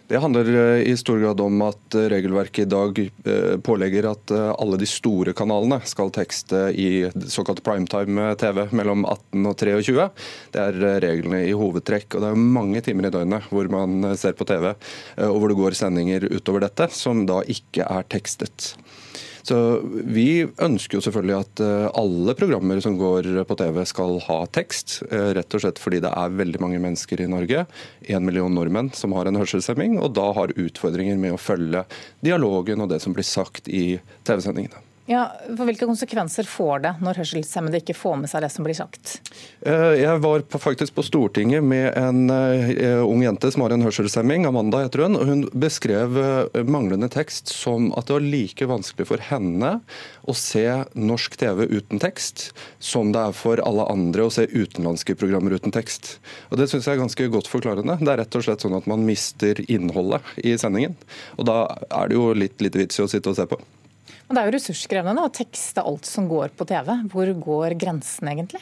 Det 0.07 0.17
handler 0.21 0.49
eh, 0.55 0.81
i 0.91 0.97
stor 0.97 1.19
grad 1.19 1.39
om 1.41 1.61
at 1.65 1.95
eh, 1.97 2.05
regelverket 2.13 2.67
i 2.67 2.69
dag 2.69 2.99
eh, 3.01 3.55
pålegger 3.65 4.05
at 4.11 4.33
alle 4.35 4.77
de 4.77 4.85
store 4.89 5.33
kanalene 5.33 5.79
skal 5.89 6.11
tekste 6.13 6.67
i 6.77 7.07
såkalt 7.31 7.63
primetime-TV 7.65 8.67
mellom 8.77 9.05
18 9.09 9.49
og 9.49 9.57
23. 9.57 10.05
Det 10.53 10.61
er 10.61 11.01
reglene 11.01 11.41
i 11.47 11.55
hovedtrekk. 11.57 12.13
og 12.13 12.21
Det 12.21 12.29
er 12.29 12.45
mange 12.59 12.83
timer 12.85 13.09
i 13.09 13.13
døgnet 13.15 13.49
hvor 13.49 13.69
man 13.71 14.11
ser 14.19 14.37
på 14.37 14.45
TV 14.45 14.75
og 15.25 15.39
hvor 15.39 15.49
det 15.49 15.57
går 15.57 15.79
sendinger 15.79 16.29
utover 16.29 16.67
dette 16.67 16.91
som 16.93 17.25
da 17.25 17.41
ikke 17.49 17.87
er 17.89 18.05
tekstet. 18.11 18.75
Så 19.45 19.57
Vi 19.85 20.41
ønsker 20.41 20.97
jo 20.97 21.03
selvfølgelig 21.05 21.35
at 21.37 21.61
eh, 21.61 21.87
alle 21.99 22.33
programmer 22.37 22.79
som 22.81 22.95
går 22.97 23.27
på 23.45 23.57
TV 23.59 23.77
skal 23.85 24.17
ha 24.25 24.39
tekst. 24.57 24.97
Eh, 25.11 25.33
rett 25.37 25.53
og 25.53 25.61
slett 25.61 25.81
fordi 25.81 26.01
det 26.01 26.09
er 26.09 26.39
veldig 26.39 26.61
mange 26.63 26.81
mennesker 26.81 27.21
i 27.21 27.29
Norge, 27.29 27.67
en 28.09 28.25
million 28.25 28.53
nordmenn, 28.57 28.89
som 28.97 29.13
har 29.17 29.29
en 29.29 29.37
hørselshemming, 29.37 29.99
og 30.01 30.15
da 30.17 30.31
har 30.37 30.55
utfordringer 30.57 31.21
med 31.21 31.35
å 31.35 31.41
følge 31.41 31.85
dialogen 32.25 32.81
og 32.81 32.89
det 32.93 33.01
som 33.05 33.13
blir 33.13 33.27
sagt 33.27 33.69
i 33.69 33.99
TV-sendingene. 34.25 34.84
Ja, 35.05 35.27
for 35.45 35.67
Hvilke 35.67 35.85
konsekvenser 35.85 36.47
får 36.49 36.79
det 36.81 36.91
når 37.05 37.19
hørselshemmede 37.19 37.77
ikke 37.83 37.93
får 37.93 38.15
med 38.23 38.29
seg 38.31 38.41
det 38.41 38.49
som 38.49 38.65
blir 38.65 38.77
sagt? 38.77 39.19
Eh, 39.61 39.99
jeg 40.01 40.21
var 40.23 40.41
faktisk 40.49 40.95
på 40.97 41.05
Stortinget 41.05 41.61
med 41.61 41.91
en 41.93 42.23
eh, 42.33 43.03
ung 43.05 43.21
jente 43.21 43.51
som 43.53 43.61
har 43.61 43.75
en 43.75 43.85
hørselshemming, 43.85 44.47
Amanda 44.49 44.81
heter 44.81 45.05
hun. 45.05 45.19
og 45.19 45.29
Hun 45.29 45.43
beskrev 45.53 46.17
eh, 46.17 46.63
manglende 46.65 47.11
tekst 47.13 47.53
som 47.53 47.91
at 47.93 48.09
det 48.09 48.17
var 48.17 48.25
like 48.25 48.69
vanskelig 48.73 49.09
for 49.11 49.27
henne 49.29 49.75
å 50.25 50.33
se 50.33 50.65
norsk 50.97 51.37
TV 51.37 51.67
uten 51.69 52.01
tekst, 52.01 52.49
som 52.81 53.13
det 53.13 53.27
er 53.27 53.37
for 53.37 53.61
alle 53.61 53.85
andre 53.93 54.25
å 54.25 54.33
se 54.33 54.47
utenlandske 54.49 55.13
programmer 55.21 55.53
uten 55.53 55.75
tekst. 55.75 56.15
Og 56.49 56.57
Det 56.57 56.71
syns 56.71 56.89
jeg 56.89 56.97
er 56.97 57.05
ganske 57.05 57.29
godt 57.37 57.51
forklarende. 57.51 58.01
Det 58.01 58.09
er 58.09 58.23
rett 58.23 58.41
og 58.41 58.49
slett 58.49 58.65
sånn 58.65 58.81
at 58.81 58.89
man 58.89 59.05
mister 59.05 59.61
innholdet 59.69 60.25
i 60.41 60.57
sendingen. 60.57 60.97
Og 61.37 61.45
da 61.45 61.61
er 61.93 62.09
det 62.09 62.17
jo 62.17 62.31
litt 62.33 62.57
lite 62.57 62.81
vits 62.81 62.97
i 62.97 63.05
å 63.05 63.11
sitte 63.11 63.29
og 63.29 63.37
se 63.37 63.45
på. 63.53 63.61
Men 64.27 64.37
Det 64.37 64.41
er 64.41 64.49
jo 64.49 64.55
ressurskrevende 64.57 65.25
å 65.25 65.33
tekste 65.33 65.83
alt 65.85 66.05
som 66.09 66.29
går 66.29 66.53
på 66.57 66.67
TV. 66.69 66.91
Hvor 67.13 67.33
går 67.47 67.77
grensen 67.81 68.31
egentlig? 68.31 68.61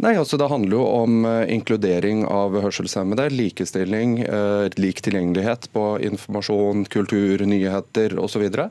Nei, 0.00 0.14
altså 0.16 0.38
Det 0.40 0.48
handler 0.48 0.78
jo 0.78 0.84
om 1.02 1.24
eh, 1.28 1.50
inkludering 1.52 2.22
av 2.24 2.54
hørselshemmede, 2.64 3.26
likestilling, 3.34 4.14
eh, 4.24 4.68
lik 4.80 5.02
tilgjengelighet 5.04 5.68
på 5.74 5.84
informasjon, 6.08 6.86
kultur, 6.88 7.44
nyheter 7.44 8.16
osv. 8.22 8.46
Så, 8.48 8.68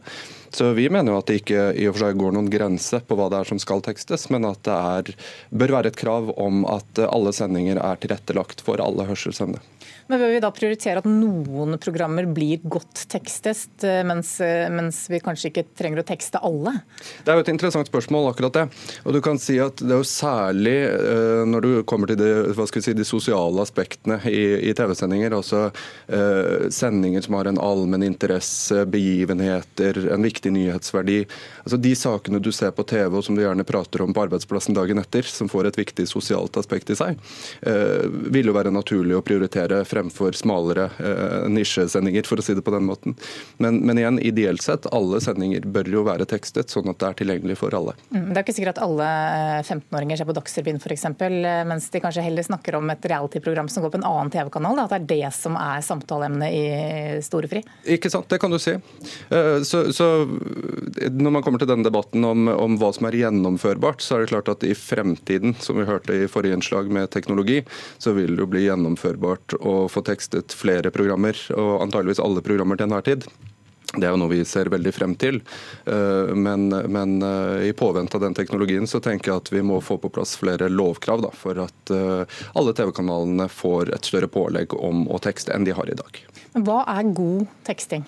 så 0.57 0.71
vi 0.73 0.87
mener 0.89 1.13
jo 1.13 1.19
at 1.21 1.29
det 1.29 1.43
ikke 1.43 1.67
i 1.77 1.85
og 1.85 1.93
for 1.93 2.07
seg 2.07 2.17
går 2.23 2.33
noen 2.33 2.49
grense 2.49 3.01
på 3.05 3.19
hva 3.19 3.29
det 3.29 3.43
er 3.43 3.51
som 3.51 3.61
skal 3.61 3.85
tekstes, 3.85 4.25
men 4.33 4.47
at 4.49 4.63
det 4.65 4.79
er, 4.95 5.13
bør 5.53 5.75
være 5.77 5.93
et 5.93 6.01
krav 6.01 6.33
om 6.33 6.63
at 6.65 7.03
alle 7.05 7.35
sendinger 7.37 7.77
er 7.77 8.01
tilrettelagt 8.01 8.65
for 8.65 8.81
alle 8.81 9.05
hørselshemmede. 9.11 9.61
Men 10.09 10.23
Bør 10.23 10.31
vi 10.33 10.41
da 10.41 10.49
prioritere 10.49 11.03
at 11.03 11.07
noen 11.07 11.77
programmer 11.77 12.25
blir 12.33 12.63
godt 12.65 13.03
tekstet, 13.11 13.83
eh, 13.85 14.01
mens, 14.01 14.31
eh, 14.41 14.65
mens, 14.73 15.03
vi 15.05 15.19
kanskje 15.21 15.51
ikke 15.51 15.67
trenger 15.77 16.01
å 16.01 16.07
tekste 16.07 16.41
alle? 16.41 16.79
Det 17.21 17.29
er 17.29 17.37
jo 17.37 17.43
et 17.45 17.51
interessant 17.53 17.91
spørsmål, 17.91 18.31
akkurat 18.31 18.57
det. 18.57 18.63
Og 19.05 19.13
du 19.13 19.21
kan 19.21 19.37
si 19.37 19.59
at 19.61 19.77
Det 19.77 19.93
er 19.93 20.01
jo 20.01 20.09
særlig 20.09 20.77
når 21.49 21.65
du 21.65 21.69
kommer 21.89 22.11
til 22.11 22.19
de, 22.19 22.67
si, 22.81 22.93
de 22.95 23.05
sosiale 23.07 23.63
aspektene 23.63 24.19
i, 24.29 24.69
i 24.69 24.73
TV-sendinger, 24.77 25.35
altså 25.35 25.67
uh, 25.69 26.67
sendinger 26.73 27.25
som 27.25 27.37
har 27.39 27.49
en 27.49 27.61
allmenn 27.61 28.05
interesse, 28.07 28.85
begivenheter, 28.89 30.01
en 30.13 30.25
viktig 30.25 30.51
nyhetsverdi. 30.55 31.21
Altså 31.63 31.79
De 31.81 31.93
sakene 31.97 32.41
du 32.43 32.51
ser 32.55 32.73
på 32.75 32.85
TV 32.89 33.19
og 33.19 33.25
som 33.25 33.37
du 33.37 33.43
gjerne 33.43 33.67
prater 33.67 34.03
om 34.05 34.13
på 34.15 34.25
arbeidsplassen 34.25 34.77
dagen 34.77 35.01
etter, 35.01 35.27
som 35.27 35.51
får 35.51 35.69
et 35.69 35.81
viktig 35.81 36.07
sosialt 36.09 36.57
aspekt 36.59 36.93
i 36.93 36.97
seg, 36.99 37.19
uh, 37.67 38.05
vil 38.31 38.51
jo 38.51 38.57
være 38.57 38.73
naturlig 38.73 39.17
å 39.17 39.23
prioritere 39.25 39.83
fremfor 39.87 40.35
smalere 40.37 40.89
eh, 40.99 41.47
nisjesendinger, 41.51 42.27
for 42.27 42.41
å 42.41 42.45
si 42.45 42.55
det 42.57 42.63
på 42.65 42.73
den 42.73 42.85
måten. 42.87 43.15
Men, 43.61 43.81
men, 43.85 43.99
igjen, 43.99 44.19
ideelt 44.23 44.63
sett, 44.63 44.87
alle 44.95 45.21
sendinger 45.23 45.65
bør 45.69 45.89
jo 45.91 46.03
være 46.07 46.27
tekstet, 46.29 46.71
sånn 46.71 46.89
at 46.91 46.99
det 47.01 47.09
er 47.09 47.19
tilgjengelig 47.21 47.59
for 47.61 47.75
alle. 47.75 47.95
Mm, 48.13 48.31
det 48.31 48.39
er 48.39 48.45
ikke 48.45 48.55
sikkert 48.57 48.77
at 48.77 48.83
alle 48.85 49.09
15-åringer 49.65 50.15
eh, 50.15 50.21
ser 50.21 50.29
på 50.29 50.37
Dagsrevyen 50.37 50.81
f.eks., 50.81 51.05
eh, 51.08 51.08
mens 51.17 51.89
de 51.89 52.01
kanskje 52.03 52.23
heller 52.25 52.45
snakker 52.45 52.77
om 52.79 52.89
et 52.89 53.05
reality-program 53.05 53.69
som 53.69 53.83
går 53.83 53.93
på 53.93 53.99
en 54.01 54.07
annen 54.07 54.31
TV-kanal. 54.33 54.79
At 54.83 54.93
det 54.93 54.99
er 54.99 55.09
det 55.09 55.33
som 55.35 55.57
er 55.59 55.83
samtaleemnet 55.85 56.53
i 56.53 56.63
Storefri? 57.25 57.63
Ikke 57.89 58.11
sant, 58.11 58.29
det 58.31 58.39
kan 58.41 58.53
du 58.53 58.59
si. 58.61 58.75
Eh, 58.75 59.61
så, 59.67 59.83
så 59.95 60.09
når 61.11 61.35
man 61.35 61.45
kommer 61.45 61.61
til 61.61 61.69
denne 61.69 61.87
debatten 61.87 62.25
om, 62.25 62.47
om 62.53 62.79
hva 62.79 62.91
som 62.95 63.09
er 63.09 63.19
gjennomførbart, 63.21 64.03
så 64.05 64.17
er 64.17 64.23
det 64.23 64.33
klart 64.33 64.51
at 64.53 64.65
i 64.67 64.75
fremtiden, 64.77 65.55
som 65.59 65.79
vi 65.79 65.87
hørte 65.89 66.15
i 66.15 66.29
forrige 66.31 66.59
innslag 66.59 66.91
med 66.93 67.11
teknologi, 67.15 67.61
så 67.97 68.15
vil 68.17 68.35
det 68.35 68.45
jo 68.45 68.51
bli 68.53 68.65
gjennomførbart 68.67 69.59
å 69.59 69.75
få 69.91 70.03
tekstet 70.07 70.55
flere 70.55 70.93
programmer, 70.95 71.37
og 71.55 71.85
antageligvis 71.85 72.23
alle 72.23 72.45
programmer 72.45 72.79
til 72.79 72.89
enhver 72.89 73.07
tid. 73.07 73.29
Det 73.95 74.05
er 74.05 74.13
jo 74.13 74.19
noe 74.21 74.29
vi 74.29 74.43
ser 74.45 74.69
veldig 74.69 74.91
frem 74.93 75.15
til. 75.17 75.39
Eh, 75.89 76.33
men, 76.37 76.67
men, 76.69 77.15
eh, 77.25 77.69
i 77.69 77.73
påvente 77.73 78.19
av 78.19 78.21
den 78.21 78.37
teknologien 78.37 78.85
så 78.87 79.01
tenker 79.01 79.31
jeg 79.31 79.41
at 79.41 79.51
vi 79.53 79.63
må 79.65 79.79
få 79.81 79.97
på 79.97 80.11
plass 80.13 80.35
flere 80.37 80.69
lovkrav 80.69 81.23
da, 81.25 81.33
for 81.33 81.57
at 81.65 81.93
eh, 81.95 82.39
alle 82.53 82.75
TV-kanalene 82.77 83.49
får 83.49 83.93
et 83.97 84.11
større 84.11 84.29
pålegg 84.29 84.77
om 84.77 85.07
å 85.09 85.17
tekste 85.23 85.55
enn 85.55 85.65
de 85.65 85.73
har 85.73 85.89
i 85.89 85.97
dag. 85.97 86.21
Hva 86.53 86.83
er 86.93 87.09
god 87.17 87.49
teksting? 87.65 88.05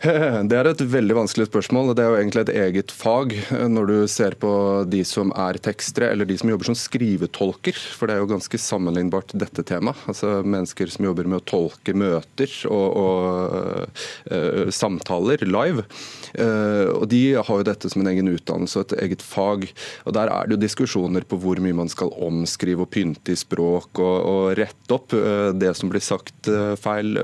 Det 0.48 0.56
er 0.56 0.64
et 0.70 0.80
veldig 0.80 1.12
vanskelig 1.18 1.50
spørsmål. 1.50 1.90
Det 1.92 2.04
er 2.04 2.08
jo 2.08 2.18
egentlig 2.22 2.42
et 2.46 2.52
eget 2.62 2.92
fag 2.94 3.34
når 3.68 3.90
du 3.90 3.96
ser 4.08 4.32
på 4.40 4.50
de 4.88 5.02
som 5.04 5.28
er 5.36 5.58
tekstere, 5.60 6.08
eller 6.14 6.28
de 6.28 6.38
som 6.40 6.48
jobber 6.48 6.70
som 6.70 6.78
skrivetolker. 6.78 7.76
For 7.76 8.08
det 8.08 8.16
er 8.16 8.22
jo 8.22 8.30
ganske 8.30 8.60
sammenlignbart 8.64 9.34
dette 9.36 9.64
temaet. 9.68 10.00
Altså 10.08 10.38
Mennesker 10.40 10.88
som 10.92 11.04
jobber 11.04 11.28
med 11.28 11.42
å 11.42 11.44
tolke 11.52 11.92
møter 11.92 12.54
og, 12.72 12.96
og 12.96 14.00
uh, 14.32 14.72
samtaler 14.72 15.44
live. 15.44 15.84
Uh, 16.32 16.88
og 16.96 17.04
De 17.12 17.22
har 17.36 17.60
jo 17.60 17.68
dette 17.68 17.92
som 17.92 18.00
en 18.00 18.12
egen 18.14 18.32
utdannelse 18.32 18.80
og 18.80 18.88
et 18.88 19.02
eget 19.04 19.24
fag. 19.24 19.68
og 20.06 20.16
Der 20.16 20.32
er 20.32 20.48
det 20.48 20.56
jo 20.56 20.62
diskusjoner 20.64 21.28
på 21.28 21.36
hvor 21.44 21.60
mye 21.60 21.76
man 21.76 21.92
skal 21.92 22.14
omskrive 22.16 22.86
og 22.86 22.94
pynte 22.94 23.36
i 23.36 23.40
språk 23.40 24.00
og, 24.00 24.16
og 24.32 24.56
rette 24.56 24.96
opp 24.96 25.12
uh, 25.12 25.50
det 25.52 25.74
som 25.76 25.92
blir 25.92 26.04
sagt 26.04 26.48
feil 26.80 27.18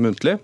muntlig. 0.00 0.38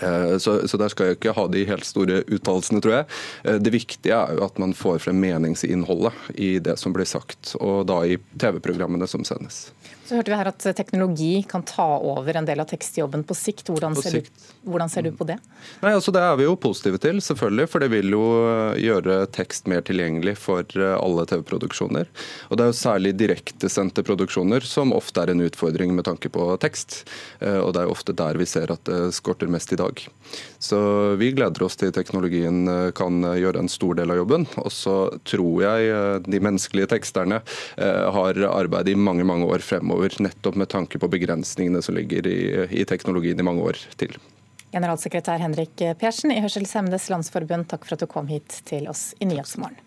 Eh, 0.00 0.38
så, 0.38 0.68
så, 0.68 0.78
Der 0.80 0.92
skal 0.92 1.10
jeg 1.10 1.18
ikke 1.18 1.34
ha 1.36 1.46
de 1.50 1.64
helt 1.68 1.86
store 1.86 2.22
uttalelsene, 2.26 2.82
tror 2.84 2.96
jeg. 3.00 3.08
Eh, 3.44 3.58
det 3.62 3.74
viktige 3.74 4.16
er 4.16 4.36
jo 4.36 4.46
at 4.46 4.60
man 4.62 4.74
får 4.76 5.02
frem 5.06 5.20
meningsinnholdet 5.22 6.32
i 6.34 6.54
det 6.62 6.78
som 6.80 6.94
blir 6.96 7.08
sagt, 7.08 7.54
og 7.60 7.86
da 7.90 8.02
i 8.06 8.18
TV-programmene 8.40 9.08
som 9.10 9.26
sendes. 9.28 9.68
Så 10.12 10.18
hørte 10.18 10.28
vi 10.28 10.36
her 10.36 10.48
at 10.50 10.64
teknologi 10.76 11.30
kan 11.48 11.62
ta 11.64 11.86
over 12.04 12.36
en 12.36 12.44
del 12.44 12.60
av 12.60 12.66
tekstjobben 12.68 13.22
på 13.24 13.32
sikt. 13.32 13.70
Hvordan, 13.72 13.94
på 13.96 14.02
ser, 14.04 14.18
sikt. 14.18 14.42
Du, 14.60 14.66
hvordan 14.74 14.90
ser, 14.92 15.06
Du, 15.06 15.14
på 15.16 15.24
det? 15.24 15.38
Nei, 15.80 15.94
altså 15.96 16.12
Det 16.12 16.20
er 16.20 16.36
vi 16.36 16.44
jo 16.44 16.52
positive 16.60 17.00
til, 17.00 17.22
selvfølgelig. 17.24 17.64
For 17.72 17.80
det 17.80 17.88
vil 17.94 18.12
jo 18.12 18.20
eh, 18.42 18.82
gjøre 18.84 19.22
tekst 19.32 19.70
mer 19.72 19.80
tilgjengelig 19.88 20.36
for 20.42 20.68
alle 20.92 21.24
TV-produksjoner. 21.30 22.12
Og 22.50 22.60
Det 22.60 22.66
er 22.66 22.74
jo 22.74 22.76
særlig 22.82 23.14
direktesendte 23.22 24.04
produksjoner 24.04 24.68
som 24.68 24.92
ofte 24.92 25.24
er 25.24 25.32
en 25.32 25.46
utfordring 25.46 25.96
med 25.96 26.04
tanke 26.10 26.28
på 26.28 26.50
tekst. 26.60 27.06
Og 27.40 27.72
det 27.72 27.80
er 27.80 27.88
jo 27.88 27.96
ofte 27.96 28.12
der 28.12 28.36
vi 28.36 28.44
ser 28.52 28.68
at 28.76 28.84
det 28.84 29.14
skorter 29.16 29.48
mest 29.48 29.72
i 29.72 29.80
dag. 29.80 30.04
Så 30.62 30.78
vi 31.18 31.32
gleder 31.34 31.64
oss 31.66 31.74
til 31.78 31.90
teknologien 31.94 32.68
eh, 32.70 32.90
kan 32.94 33.22
eh, 33.26 33.40
gjøre 33.42 33.64
en 33.64 33.70
stor 33.70 33.96
del 33.98 34.12
av 34.14 34.20
jobben. 34.20 34.46
Og 34.62 34.70
så 34.70 34.96
tror 35.26 35.64
jeg 35.64 35.88
eh, 35.90 36.18
de 36.22 36.40
menneskelige 36.42 36.90
teksterne 36.92 37.40
har 38.12 38.38
arbeid 38.46 38.90
i 38.92 38.94
mange 38.98 39.24
mange 39.26 39.46
år 39.50 39.62
fremover, 39.64 40.01
nettopp 40.18 40.58
med 40.58 40.68
tanke 40.72 40.98
på 40.98 41.10
begrensningene 41.12 41.82
som 41.82 41.94
ligger 41.94 42.26
i, 42.26 42.40
i 42.82 42.84
teknologien 42.88 43.38
i 43.38 43.46
mange 43.46 43.62
år 43.62 43.78
til. 44.00 44.18
Generalsekretær 44.72 45.38
Henrik 45.42 45.84
Persen 46.00 46.32
i 46.32 46.40
Hørselshemmedes 46.40 47.10
Landsforbund, 47.12 47.68
takk 47.68 47.84
for 47.84 47.94
at 47.94 48.02
du 48.02 48.08
kom 48.10 48.30
hit 48.32 48.62
til 48.68 48.88
oss 48.88 49.10
i 49.20 49.28
Nyhetsmorgen. 49.28 49.80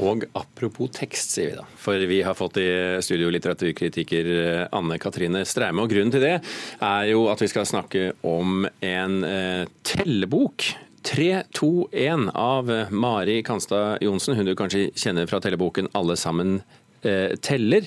Og 0.00 0.24
apropos 0.38 0.90
tekst, 0.94 1.34
sier 1.34 1.50
vi 1.50 1.56
da. 1.58 1.64
For 1.80 2.00
vi 2.08 2.20
har 2.24 2.36
fått 2.38 2.60
i 2.62 2.68
studio 3.04 3.30
litteraturkritiker 3.34 4.30
eh, 4.36 4.68
Anne 4.76 4.96
Katrine 5.02 5.42
Streime. 5.44 5.82
Og 5.82 5.90
grunnen 5.92 6.14
til 6.14 6.24
det 6.24 6.36
er 6.38 7.08
jo 7.10 7.26
at 7.32 7.42
vi 7.42 7.50
skal 7.50 7.68
snakke 7.68 8.12
om 8.26 8.64
en 8.64 9.18
eh, 9.26 9.64
tellebok. 9.84 10.70
3-2-1 11.10 12.28
av 12.36 12.70
Mari 12.92 13.38
Kanstad 13.42 14.02
Johnsen, 14.04 14.36
hun 14.36 14.48
du 14.48 14.52
kanskje 14.56 14.90
kjenner 14.92 15.26
fra 15.26 15.40
telleboken 15.40 15.88
'Alle 15.96 16.16
sammen 16.20 16.60
teller. 17.02 17.86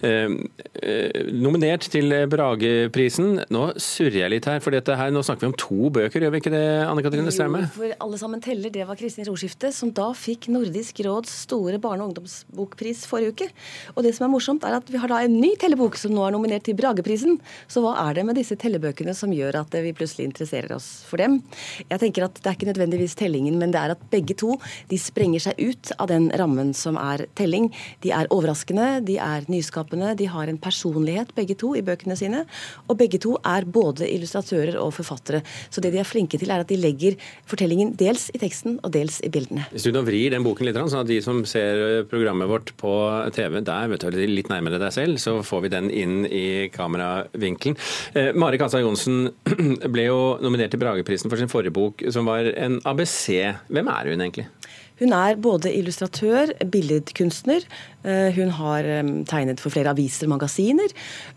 Eh, 0.00 0.30
eh, 0.82 1.30
nominert 1.34 1.88
til 1.90 2.12
Brageprisen. 2.30 3.42
Nå 3.54 3.62
surrer 3.82 4.22
jeg 4.22 4.32
litt 4.34 4.48
her, 4.50 4.60
for 4.64 4.74
dette 4.74 4.96
her, 4.98 5.12
nå 5.14 5.22
snakker 5.26 5.46
vi 5.46 5.50
om 5.50 5.56
to 5.58 5.90
bøker, 5.94 6.22
gjør 6.22 6.34
vi 6.34 6.40
ikke 6.42 6.52
det, 6.54 6.64
Anne 6.86 7.04
Katrine 7.04 7.32
Straume? 7.34 7.64
For 7.74 7.94
Alle 7.98 8.20
sammen 8.20 8.42
teller, 8.44 8.72
det 8.74 8.86
var 8.88 8.98
Kristin 8.98 9.26
Roskifte, 9.28 9.72
som 9.74 9.92
da 9.94 10.10
fikk 10.16 10.48
Nordisk 10.54 11.02
råds 11.06 11.32
store 11.44 11.78
barne- 11.82 12.04
og 12.04 12.12
ungdomsbokpris 12.12 13.04
forrige 13.10 13.34
uke. 13.34 13.48
Og 13.96 14.04
det 14.06 14.14
som 14.16 14.28
er 14.28 14.32
morsomt, 14.34 14.66
er 14.66 14.78
at 14.78 14.90
vi 14.90 15.00
har 15.00 15.10
da 15.10 15.22
en 15.24 15.38
ny 15.40 15.54
tellebok 15.60 15.98
som 15.98 16.14
nå 16.14 16.26
er 16.26 16.34
nominert 16.34 16.66
til 16.68 16.76
Brageprisen. 16.78 17.38
Så 17.70 17.82
hva 17.84 17.94
er 18.08 18.18
det 18.18 18.26
med 18.28 18.38
disse 18.38 18.56
tellebøkene 18.58 19.14
som 19.16 19.34
gjør 19.34 19.62
at 19.62 19.78
vi 19.82 19.94
plutselig 19.96 20.28
interesserer 20.28 20.74
oss 20.76 20.88
for 21.08 21.20
dem? 21.20 21.40
Jeg 21.88 22.02
tenker 22.02 22.26
at 22.28 22.38
det 22.38 22.46
er 22.46 22.58
ikke 22.58 22.70
nødvendigvis 22.70 23.16
tellingen, 23.18 23.58
men 23.60 23.74
det 23.74 23.82
er 23.82 23.94
at 23.94 24.06
begge 24.12 24.36
to 24.38 24.56
de 24.90 24.98
sprenger 25.00 25.48
seg 25.48 25.58
ut 25.58 25.92
av 25.98 26.10
den 26.10 26.30
rammen 26.38 26.74
som 26.76 26.98
er 27.00 27.26
telling. 27.38 27.70
De 28.04 28.12
er 28.14 28.30
over 28.34 28.47
overraskende, 28.48 29.04
de 29.04 29.16
er 29.20 29.44
nyskapende, 29.48 30.14
de 30.16 30.26
har 30.28 30.48
en 30.48 30.58
personlighet 30.58 31.34
begge 31.36 31.54
to 31.58 31.74
i 31.76 31.82
bøkene 31.82 32.16
sine. 32.16 32.44
Og 32.88 32.96
begge 32.98 33.18
to 33.20 33.36
er 33.44 33.64
både 33.64 34.08
illustratører 34.08 34.78
og 34.80 34.94
forfattere. 34.96 35.42
Så 35.70 35.80
det 35.80 35.92
de 35.92 36.00
er 36.00 36.08
flinke 36.08 36.38
til, 36.38 36.50
er 36.50 36.64
at 36.64 36.68
de 36.68 36.78
legger 36.80 37.16
fortellingen 37.46 37.94
dels 37.98 38.30
i 38.34 38.40
teksten 38.40 38.78
og 38.82 38.92
dels 38.92 39.20
i 39.24 39.28
bildene. 39.28 39.66
Hvis 39.72 39.84
du 39.84 39.92
nå 39.92 40.02
vrir 40.06 40.32
den 40.32 40.46
boken 40.46 40.66
litt, 40.66 40.78
sånn 40.78 41.04
at 41.04 41.10
de 41.10 41.20
som 41.24 41.44
ser 41.48 42.04
programmet 42.08 42.48
vårt 42.48 42.72
på 42.80 42.92
TV, 43.34 43.60
der 43.66 43.92
vet 43.92 44.08
du, 44.08 44.20
litt 44.28 44.50
nærmere 44.52 44.80
deg 44.80 44.94
selv, 44.94 45.20
så 45.20 45.38
får 45.44 45.66
vi 45.66 45.72
den 45.74 45.90
inn 45.92 46.18
i 46.26 46.68
kameravinkelen. 46.72 47.78
Eh, 48.14 48.32
Mari 48.38 48.60
Kasa 48.60 48.80
Johnsen 48.82 49.28
ble 49.94 50.08
jo 50.08 50.20
nominert 50.44 50.72
til 50.74 50.82
Brageprisen 50.82 51.30
for 51.30 51.40
sin 51.40 51.52
forrige 51.52 51.74
bok, 51.74 52.06
som 52.14 52.28
var 52.28 52.48
en 52.54 52.80
ABC. 52.88 53.58
Hvem 53.68 53.92
er 53.92 54.12
hun 54.12 54.24
egentlig? 54.24 54.48
Hun 54.98 55.12
er 55.14 55.36
både 55.38 55.70
illustratør, 55.78 56.50
billedkunstner, 56.72 57.66
Eh, 57.97 57.97
hun 58.36 58.50
har 58.58 58.86
tegnet 59.28 59.60
for 59.60 59.72
flere 59.74 59.92
aviser 59.92 60.26
og 60.26 60.34
magasiner. 60.36 60.92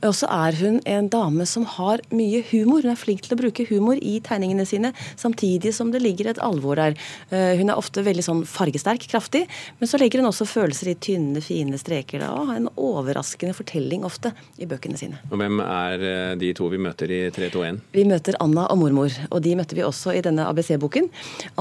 Og 0.08 0.16
så 0.18 0.30
er 0.32 0.58
hun 0.62 0.80
en 0.90 1.10
dame 1.12 1.46
som 1.50 1.66
har 1.78 2.02
mye 2.14 2.42
humor. 2.52 2.86
Hun 2.86 2.94
er 2.94 3.00
flink 3.00 3.26
til 3.26 3.36
å 3.36 3.40
bruke 3.40 3.66
humor 3.70 4.00
i 4.02 4.18
tegningene 4.24 4.66
sine, 4.68 4.92
samtidig 5.20 5.74
som 5.76 5.92
det 5.94 6.02
ligger 6.04 6.32
et 6.32 6.42
alvor 6.44 6.80
der. 6.80 6.98
Eh, 7.30 7.58
hun 7.60 7.72
er 7.72 7.80
ofte 7.80 8.04
veldig 8.06 8.26
sånn 8.26 8.44
fargesterk, 8.48 9.06
kraftig, 9.12 9.44
men 9.80 9.90
så 9.90 10.00
legger 10.02 10.22
hun 10.22 10.30
også 10.32 10.48
følelser 10.50 10.92
i 10.92 10.98
tynne, 11.02 11.44
fine 11.44 11.80
streker. 11.82 12.24
Da, 12.24 12.32
og 12.36 12.52
har 12.52 12.62
en 12.62 12.70
overraskende 12.80 13.56
fortelling 13.58 14.06
ofte 14.08 14.34
i 14.62 14.68
bøkene 14.70 15.00
sine. 15.00 15.22
Og 15.30 15.38
Hvem 15.42 15.62
er 15.66 16.06
eh, 16.08 16.34
de 16.42 16.54
to 16.58 16.70
vi 16.72 16.82
møter 16.82 17.12
i 17.12 17.22
321? 17.34 17.82
Vi 17.96 18.06
møter 18.10 18.38
Anna 18.44 18.68
og 18.72 18.82
mormor, 18.84 19.16
og 19.30 19.44
de 19.46 19.56
møtte 19.60 19.78
vi 19.78 19.86
også 19.86 20.16
i 20.18 20.24
denne 20.26 20.48
ABC-boken. 20.50 21.10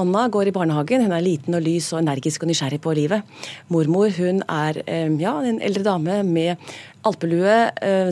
Anna 0.01 0.27
går 0.33 0.51
i 0.51 0.57
barnehagen, 0.57 1.07
hun 1.07 1.17
er 1.17 1.25
liten 1.25 1.57
og 1.57 1.65
lys 1.65 1.91
og 1.95 2.03
energisk 2.03 2.45
og 2.45 2.53
nysgjerrig 2.53 2.81
på 2.85 2.95
livet. 2.99 3.41
Mormor 3.73 4.13
hun 4.19 4.43
er 4.47 4.81
ja, 5.21 5.35
en 5.47 5.61
eldre 5.65 5.83
dame 5.87 6.21
med 6.27 6.71
alpelue, 7.09 7.57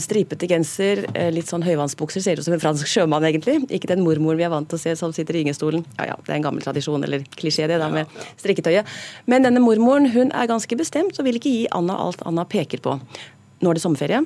stripete 0.00 0.48
genser, 0.48 1.02
litt 1.34 1.50
sånn 1.50 1.64
høyvannsbukser. 1.66 2.24
Ser 2.24 2.40
ut 2.40 2.46
som 2.46 2.54
en 2.56 2.62
fransk 2.62 2.88
sjømann, 2.88 3.26
egentlig. 3.28 3.58
Ikke 3.68 3.90
den 3.90 4.00
mormoren 4.00 4.40
vi 4.40 4.46
er 4.46 4.52
vant 4.52 4.68
til 4.70 4.78
å 4.78 4.82
se 4.82 4.94
som 4.96 5.12
sitter 5.12 5.36
i 5.36 5.42
gyngestolen. 5.42 5.84
Ja 5.98 6.10
ja, 6.12 6.16
det 6.24 6.32
er 6.32 6.38
en 6.38 6.46
gammel 6.46 6.64
tradisjon, 6.64 7.04
eller 7.04 7.26
klisjé 7.36 7.68
det, 7.68 7.76
da, 7.82 7.90
med 7.92 8.08
strikketøyet. 8.40 8.88
Men 9.28 9.44
denne 9.44 9.60
mormoren 9.60 10.08
hun 10.14 10.32
er 10.32 10.48
ganske 10.48 10.78
bestemt 10.80 11.20
og 11.20 11.28
vil 11.28 11.36
ikke 11.36 11.52
gi 11.52 11.66
Anna 11.76 11.98
alt 12.06 12.24
Anna 12.28 12.46
peker 12.48 12.80
på. 12.84 12.96
Nå 13.60 13.70
er 13.70 13.76
det 13.76 13.84
sommerferie. 13.84 14.24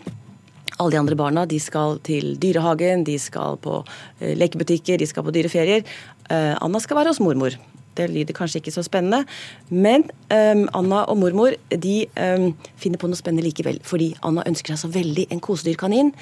Alle 0.78 0.94
de 0.94 1.02
andre 1.02 1.18
barna 1.18 1.42
de 1.46 1.58
skal 1.60 1.98
til 2.06 2.36
dyrehagen, 2.40 3.02
de 3.04 3.18
skal 3.20 3.58
på 3.62 3.82
lekebutikker, 4.22 5.02
de 5.02 5.10
skal 5.10 5.26
på 5.26 5.34
dyreferier. 5.34 5.82
Anna 6.30 6.80
skal 6.80 7.02
være 7.02 7.12
hos 7.12 7.20
mormor. 7.22 7.58
Det 7.98 8.08
lyder 8.10 8.36
kanskje 8.36 8.62
ikke 8.62 8.74
så 8.74 8.84
spennende, 8.86 9.26
men 9.68 10.06
um, 10.32 10.64
Anna 10.78 11.02
og 11.10 11.18
mormor 11.20 11.56
de 11.68 11.96
um, 12.16 12.52
finner 12.80 13.00
på 13.00 13.10
noe 13.10 13.18
spennende 13.18 13.44
likevel. 13.44 13.82
Fordi 13.84 14.12
Anna 14.24 14.46
ønsker 14.48 14.72
seg 14.72 14.86
så 14.86 14.92
veldig 14.94 15.26
en 15.34 15.42
kosedyrkanin. 15.44 16.12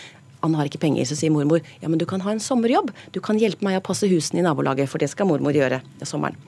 Anna 0.43 0.61
har 0.61 0.71
ikke 0.71 0.81
penger, 0.83 1.05
så 1.07 1.19
sier 1.19 1.33
mormor 1.33 1.61
ja, 1.83 1.89
men 1.89 2.01
du 2.01 2.07
kan 2.09 2.23
ha 2.25 2.33
en 2.33 2.43
sommerjobb. 2.43 2.91
Du 3.15 3.21
kan 3.25 3.39
hjelpe 3.39 3.65
meg 3.67 3.79
å 3.79 3.85
passe 3.85 4.09
husene 4.11 4.41
i 4.41 4.47
nabolaget, 4.47 4.89
for 4.91 5.03
det 5.03 5.11
skal 5.13 5.29
mormor 5.29 5.57
gjøre 5.57 5.83
i 6.01 6.09
sommeren. 6.09 6.39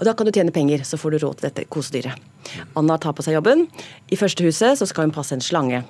Og 0.00 0.06
Da 0.08 0.14
kan 0.16 0.26
du 0.26 0.32
tjene 0.32 0.52
penger, 0.52 0.82
så 0.84 0.96
får 0.96 1.12
du 1.12 1.18
råd 1.20 1.38
til 1.38 1.48
dette 1.50 1.66
kosedyret. 1.68 2.16
Anna 2.76 2.96
tar 2.98 3.12
på 3.12 3.22
seg 3.22 3.36
jobben. 3.36 3.66
I 4.08 4.16
første 4.16 4.44
huset 4.46 4.80
så 4.80 4.88
skal 4.88 5.06
hun 5.06 5.14
passe 5.14 5.36
en 5.36 5.44
slange. 5.44 5.84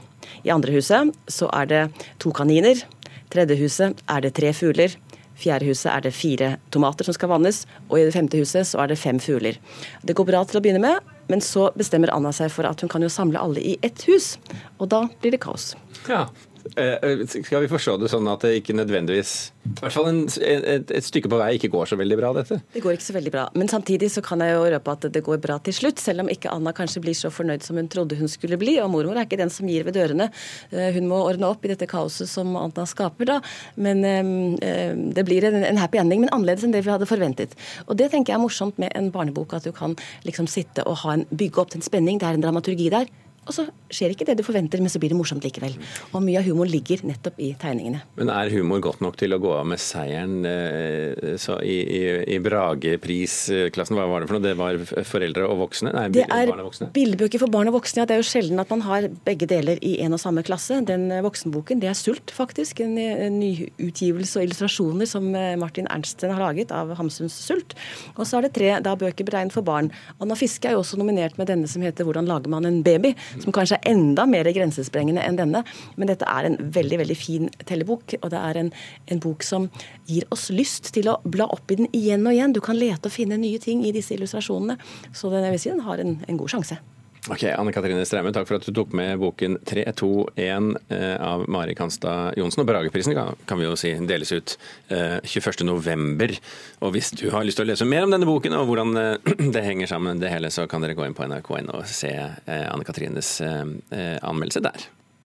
I 0.44 0.50
andre 0.50 0.74
huset 0.74 1.14
så 1.30 1.46
er 1.54 1.70
det 1.70 1.82
to 2.18 2.32
kaniner. 2.34 2.82
Tredje 3.30 3.56
huset 3.60 4.02
er 4.10 4.24
det 4.24 4.34
tre 4.34 4.50
fugler. 4.52 4.96
Fjerde 5.40 5.70
huset 5.70 5.88
er 5.92 6.04
det 6.04 6.12
fire 6.16 6.50
tomater 6.74 7.08
som 7.08 7.16
skal 7.16 7.32
vannes. 7.32 7.62
Og 7.88 7.98
i 7.98 8.04
det 8.06 8.14
femte 8.16 8.40
huset 8.40 8.68
så 8.68 8.82
er 8.82 8.92
det 8.92 9.00
fem 9.00 9.20
fugler. 9.22 9.56
Det 10.04 10.16
går 10.18 10.28
bra 10.28 10.44
til 10.44 10.60
å 10.60 10.64
begynne 10.64 10.82
med, 10.84 11.14
men 11.32 11.42
så 11.44 11.70
bestemmer 11.78 12.12
Anna 12.12 12.32
seg 12.36 12.52
for 12.52 12.68
at 12.68 12.82
hun 12.82 12.90
kan 12.92 13.04
jo 13.04 13.12
samle 13.12 13.40
alle 13.40 13.62
i 13.62 13.78
ett 13.86 14.04
hus. 14.10 14.34
Og 14.78 14.90
da 14.92 15.06
blir 15.22 15.36
det 15.36 15.42
kaos. 15.44 15.72
Ja, 16.08 16.26
skal 16.74 17.64
vi 17.64 17.70
forstå 17.70 17.96
det 18.00 18.10
sånn 18.12 18.28
at 18.30 18.44
det 18.46 18.60
ikke 18.60 18.76
nødvendigvis 18.76 19.34
i 19.60 19.72
hvert 19.76 19.92
fall 19.92 20.06
en, 20.08 20.20
et, 20.24 20.88
et, 20.88 21.04
stykke 21.04 21.28
på 21.28 21.38
vei 21.40 21.50
ikke 21.58 21.68
går 21.72 21.90
så 21.90 21.96
veldig 22.00 22.16
bra, 22.16 22.30
dette? 22.32 22.56
Det 22.72 22.80
går 22.80 22.96
ikke 22.96 23.04
så 23.04 23.14
veldig 23.16 23.32
bra. 23.34 23.42
Men 23.60 23.68
samtidig 23.68 24.08
så 24.14 24.22
kan 24.24 24.40
jeg 24.40 24.54
jo 24.54 24.64
røpe 24.72 24.94
at 24.96 25.04
det 25.12 25.22
går 25.26 25.40
bra 25.44 25.58
til 25.64 25.76
slutt. 25.76 26.00
Selv 26.00 26.24
om 26.24 26.30
ikke 26.32 26.52
Anna 26.52 26.72
kanskje 26.76 27.02
blir 27.04 27.16
så 27.16 27.28
fornøyd 27.32 27.64
som 27.66 27.76
hun 27.76 27.90
trodde 27.92 28.16
hun 28.16 28.30
skulle 28.32 28.56
bli. 28.60 28.78
Og 28.80 28.88
mormor 28.92 29.20
er 29.20 29.28
ikke 29.28 29.40
den 29.40 29.52
som 29.52 29.68
gir 29.68 29.84
ved 29.84 29.98
dørene. 29.98 30.30
Eh, 30.72 30.90
hun 30.96 31.10
må 31.12 31.20
ordne 31.28 31.52
opp 31.52 31.64
i 31.68 31.72
dette 31.74 31.88
kaoset 31.90 32.30
som 32.32 32.56
Anna 32.56 32.86
skaper, 32.88 33.28
da. 33.28 33.38
Men 33.76 34.00
det 34.00 35.26
blir 35.28 35.44
en, 35.48 35.60
en 35.66 35.80
happy 35.80 36.00
ending, 36.00 36.24
men 36.24 36.32
annerledes 36.32 36.64
enn 36.64 36.74
det 36.74 36.86
vi 36.86 36.94
hadde 36.94 37.08
forventet. 37.08 37.56
Og 37.86 37.98
det 38.00 38.10
tenker 38.14 38.32
jeg 38.32 38.40
er 38.40 38.44
morsomt 38.46 38.80
med 38.80 38.94
en 38.96 39.12
barnebok, 39.12 39.54
at 39.58 39.68
du 39.68 39.74
kan 39.76 39.96
liksom 40.24 40.48
sitte 40.50 40.88
og 40.88 41.04
en, 41.12 41.28
bygge 41.30 41.60
opp 41.60 41.74
til 41.74 41.82
en 41.82 41.90
spenning. 41.90 42.20
Det 42.20 42.30
er 42.30 42.40
en 42.40 42.48
dramaturgi 42.48 42.88
der 42.96 43.12
og 43.50 43.56
så 43.56 43.66
skjer 43.90 44.14
ikke 44.14 44.26
det 44.28 44.38
du 44.38 44.44
forventer, 44.46 44.80
men 44.82 44.92
så 44.92 45.00
blir 45.02 45.12
det 45.12 45.18
morsomt 45.18 45.44
likevel. 45.44 45.74
Og 46.14 46.22
mye 46.22 46.38
av 46.40 46.46
humoren 46.46 46.70
ligger 46.70 47.02
nettopp 47.08 47.40
i 47.42 47.50
tegningene. 47.58 48.04
Men 48.20 48.30
er 48.32 48.52
humor 48.54 48.82
godt 48.84 49.02
nok 49.02 49.18
til 49.20 49.34
å 49.34 49.40
gå 49.42 49.52
av 49.56 49.66
med 49.68 49.82
seieren 49.82 50.46
eh, 50.46 51.34
i, 51.66 51.76
i, 51.98 52.02
i 52.36 52.38
Brageprisklassen? 52.42 53.98
Hva 53.98 54.06
var 54.10 54.22
det 54.22 54.30
for 54.30 54.38
noe? 54.38 54.46
Det 54.46 54.54
var 54.58 54.78
foreldre 55.08 55.48
og 55.50 55.64
voksne? 55.64 55.94
Nei, 55.96 56.06
det 56.14 56.26
er 56.30 56.52
bildebøker 56.94 57.42
for 57.42 57.52
barn 57.52 57.70
og 57.72 57.80
voksne. 57.80 58.04
Ja, 58.04 58.08
det 58.08 58.16
er 58.16 58.22
jo 58.22 58.28
sjelden 58.30 58.62
at 58.62 58.70
man 58.72 58.84
har 58.86 59.08
begge 59.26 59.48
deler 59.50 59.80
i 59.86 59.96
en 60.04 60.14
og 60.16 60.22
samme 60.22 60.44
klasse. 60.46 60.78
Den 60.86 61.08
eh, 61.10 61.24
voksenboken, 61.26 61.82
det 61.82 61.90
er 61.90 61.98
Sult, 61.98 62.34
faktisk. 62.34 62.84
En, 62.84 62.94
en 63.00 63.40
nyutgivelse 63.40 64.38
og 64.38 64.46
illustrasjoner 64.46 65.10
som 65.10 65.26
eh, 65.34 65.56
Martin 65.60 65.90
Ernsten 65.90 66.34
har 66.34 66.44
laget 66.44 66.74
av 66.76 66.94
Hamsuns 67.00 67.34
Sult. 67.34 67.74
Og 68.16 68.22
så 68.28 68.38
er 68.38 68.46
det 68.46 68.54
tre 68.56 68.72
da 68.84 68.94
bøker 68.98 69.26
beregnet 69.26 69.56
for 69.56 69.66
barn. 69.66 69.90
Anna 70.22 70.38
Fiske 70.38 70.70
er 70.70 70.76
jo 70.76 70.84
også 70.84 71.00
nominert 71.00 71.38
med 71.40 71.50
denne 71.50 71.68
som 71.70 71.82
heter 71.84 72.06
Hvordan 72.06 72.28
lager 72.28 72.52
man 72.52 72.68
en 72.68 72.80
baby? 72.86 73.14
Som 73.44 73.54
kanskje 73.56 73.78
er 73.80 73.92
enda 73.92 74.26
mer 74.28 74.48
grensesprengende 74.54 75.24
enn 75.24 75.38
denne. 75.40 75.64
Men 75.96 76.10
dette 76.10 76.28
er 76.28 76.48
en 76.48 76.58
veldig 76.60 77.00
veldig 77.02 77.18
fin 77.18 77.50
tellebok, 77.68 78.16
og 78.20 78.30
det 78.34 78.44
er 78.50 78.62
en, 78.62 78.72
en 79.10 79.22
bok 79.22 79.44
som 79.46 79.70
gir 80.10 80.28
oss 80.34 80.48
lyst 80.54 80.92
til 80.96 81.10
å 81.12 81.18
bla 81.24 81.48
opp 81.50 81.72
i 81.72 81.80
den 81.80 81.90
igjen 81.96 82.26
og 82.26 82.36
igjen. 82.36 82.56
Du 82.56 82.62
kan 82.64 82.78
lete 82.78 83.10
og 83.10 83.16
finne 83.16 83.40
nye 83.40 83.60
ting 83.62 83.84
i 83.86 83.94
disse 83.96 84.14
illustrasjonene. 84.16 84.78
Så 85.12 85.32
den, 85.32 85.46
jeg 85.46 85.56
vil 85.56 85.62
si, 85.64 85.74
den 85.74 85.86
har 85.86 86.02
en, 86.02 86.18
en 86.28 86.40
god 86.40 86.56
sjanse. 86.56 86.80
Ok, 87.28 87.42
Anne 87.52 87.72
Katrine 87.72 88.04
Straume, 88.08 88.30
takk 88.32 88.46
for 88.48 88.56
at 88.56 88.64
du 88.64 88.72
tok 88.72 88.94
med 88.96 89.18
boken 89.20 89.58
321 89.68 90.70
eh, 90.88 91.16
av 91.20 91.44
Mari 91.52 91.74
Kanstad 91.76 92.38
Johnsen. 92.40 92.62
Og 92.62 92.68
Brageprisen 92.70 93.12
kan, 93.12 93.60
vi 93.60 93.66
jo 93.66 93.74
si 93.76 93.92
deles 94.08 94.32
ut 94.32 94.54
21.11. 94.88 96.24
Eh, 96.24 96.38
og 96.80 96.94
hvis 96.96 97.12
du 97.20 97.26
har 97.34 97.44
lyst 97.44 97.60
til 97.60 97.68
å 97.68 97.70
lese 97.72 97.88
mer 97.88 98.06
om 98.06 98.14
denne 98.14 98.28
boken 98.28 98.56
og 98.56 98.70
hvordan 98.70 99.02
eh, 99.02 99.34
det 99.54 99.66
henger 99.66 99.92
sammen, 99.92 100.22
det 100.22 100.32
hele, 100.32 100.52
så 100.54 100.64
kan 100.70 100.80
dere 100.80 100.96
gå 100.96 101.04
inn 101.04 101.16
på 101.18 101.28
nrk.no 101.28 101.82
og 101.82 101.84
se 101.90 102.14
Anne 102.48 102.88
Katrines 102.88 103.36
anmeldelse 103.44 104.64
der. 104.64 104.88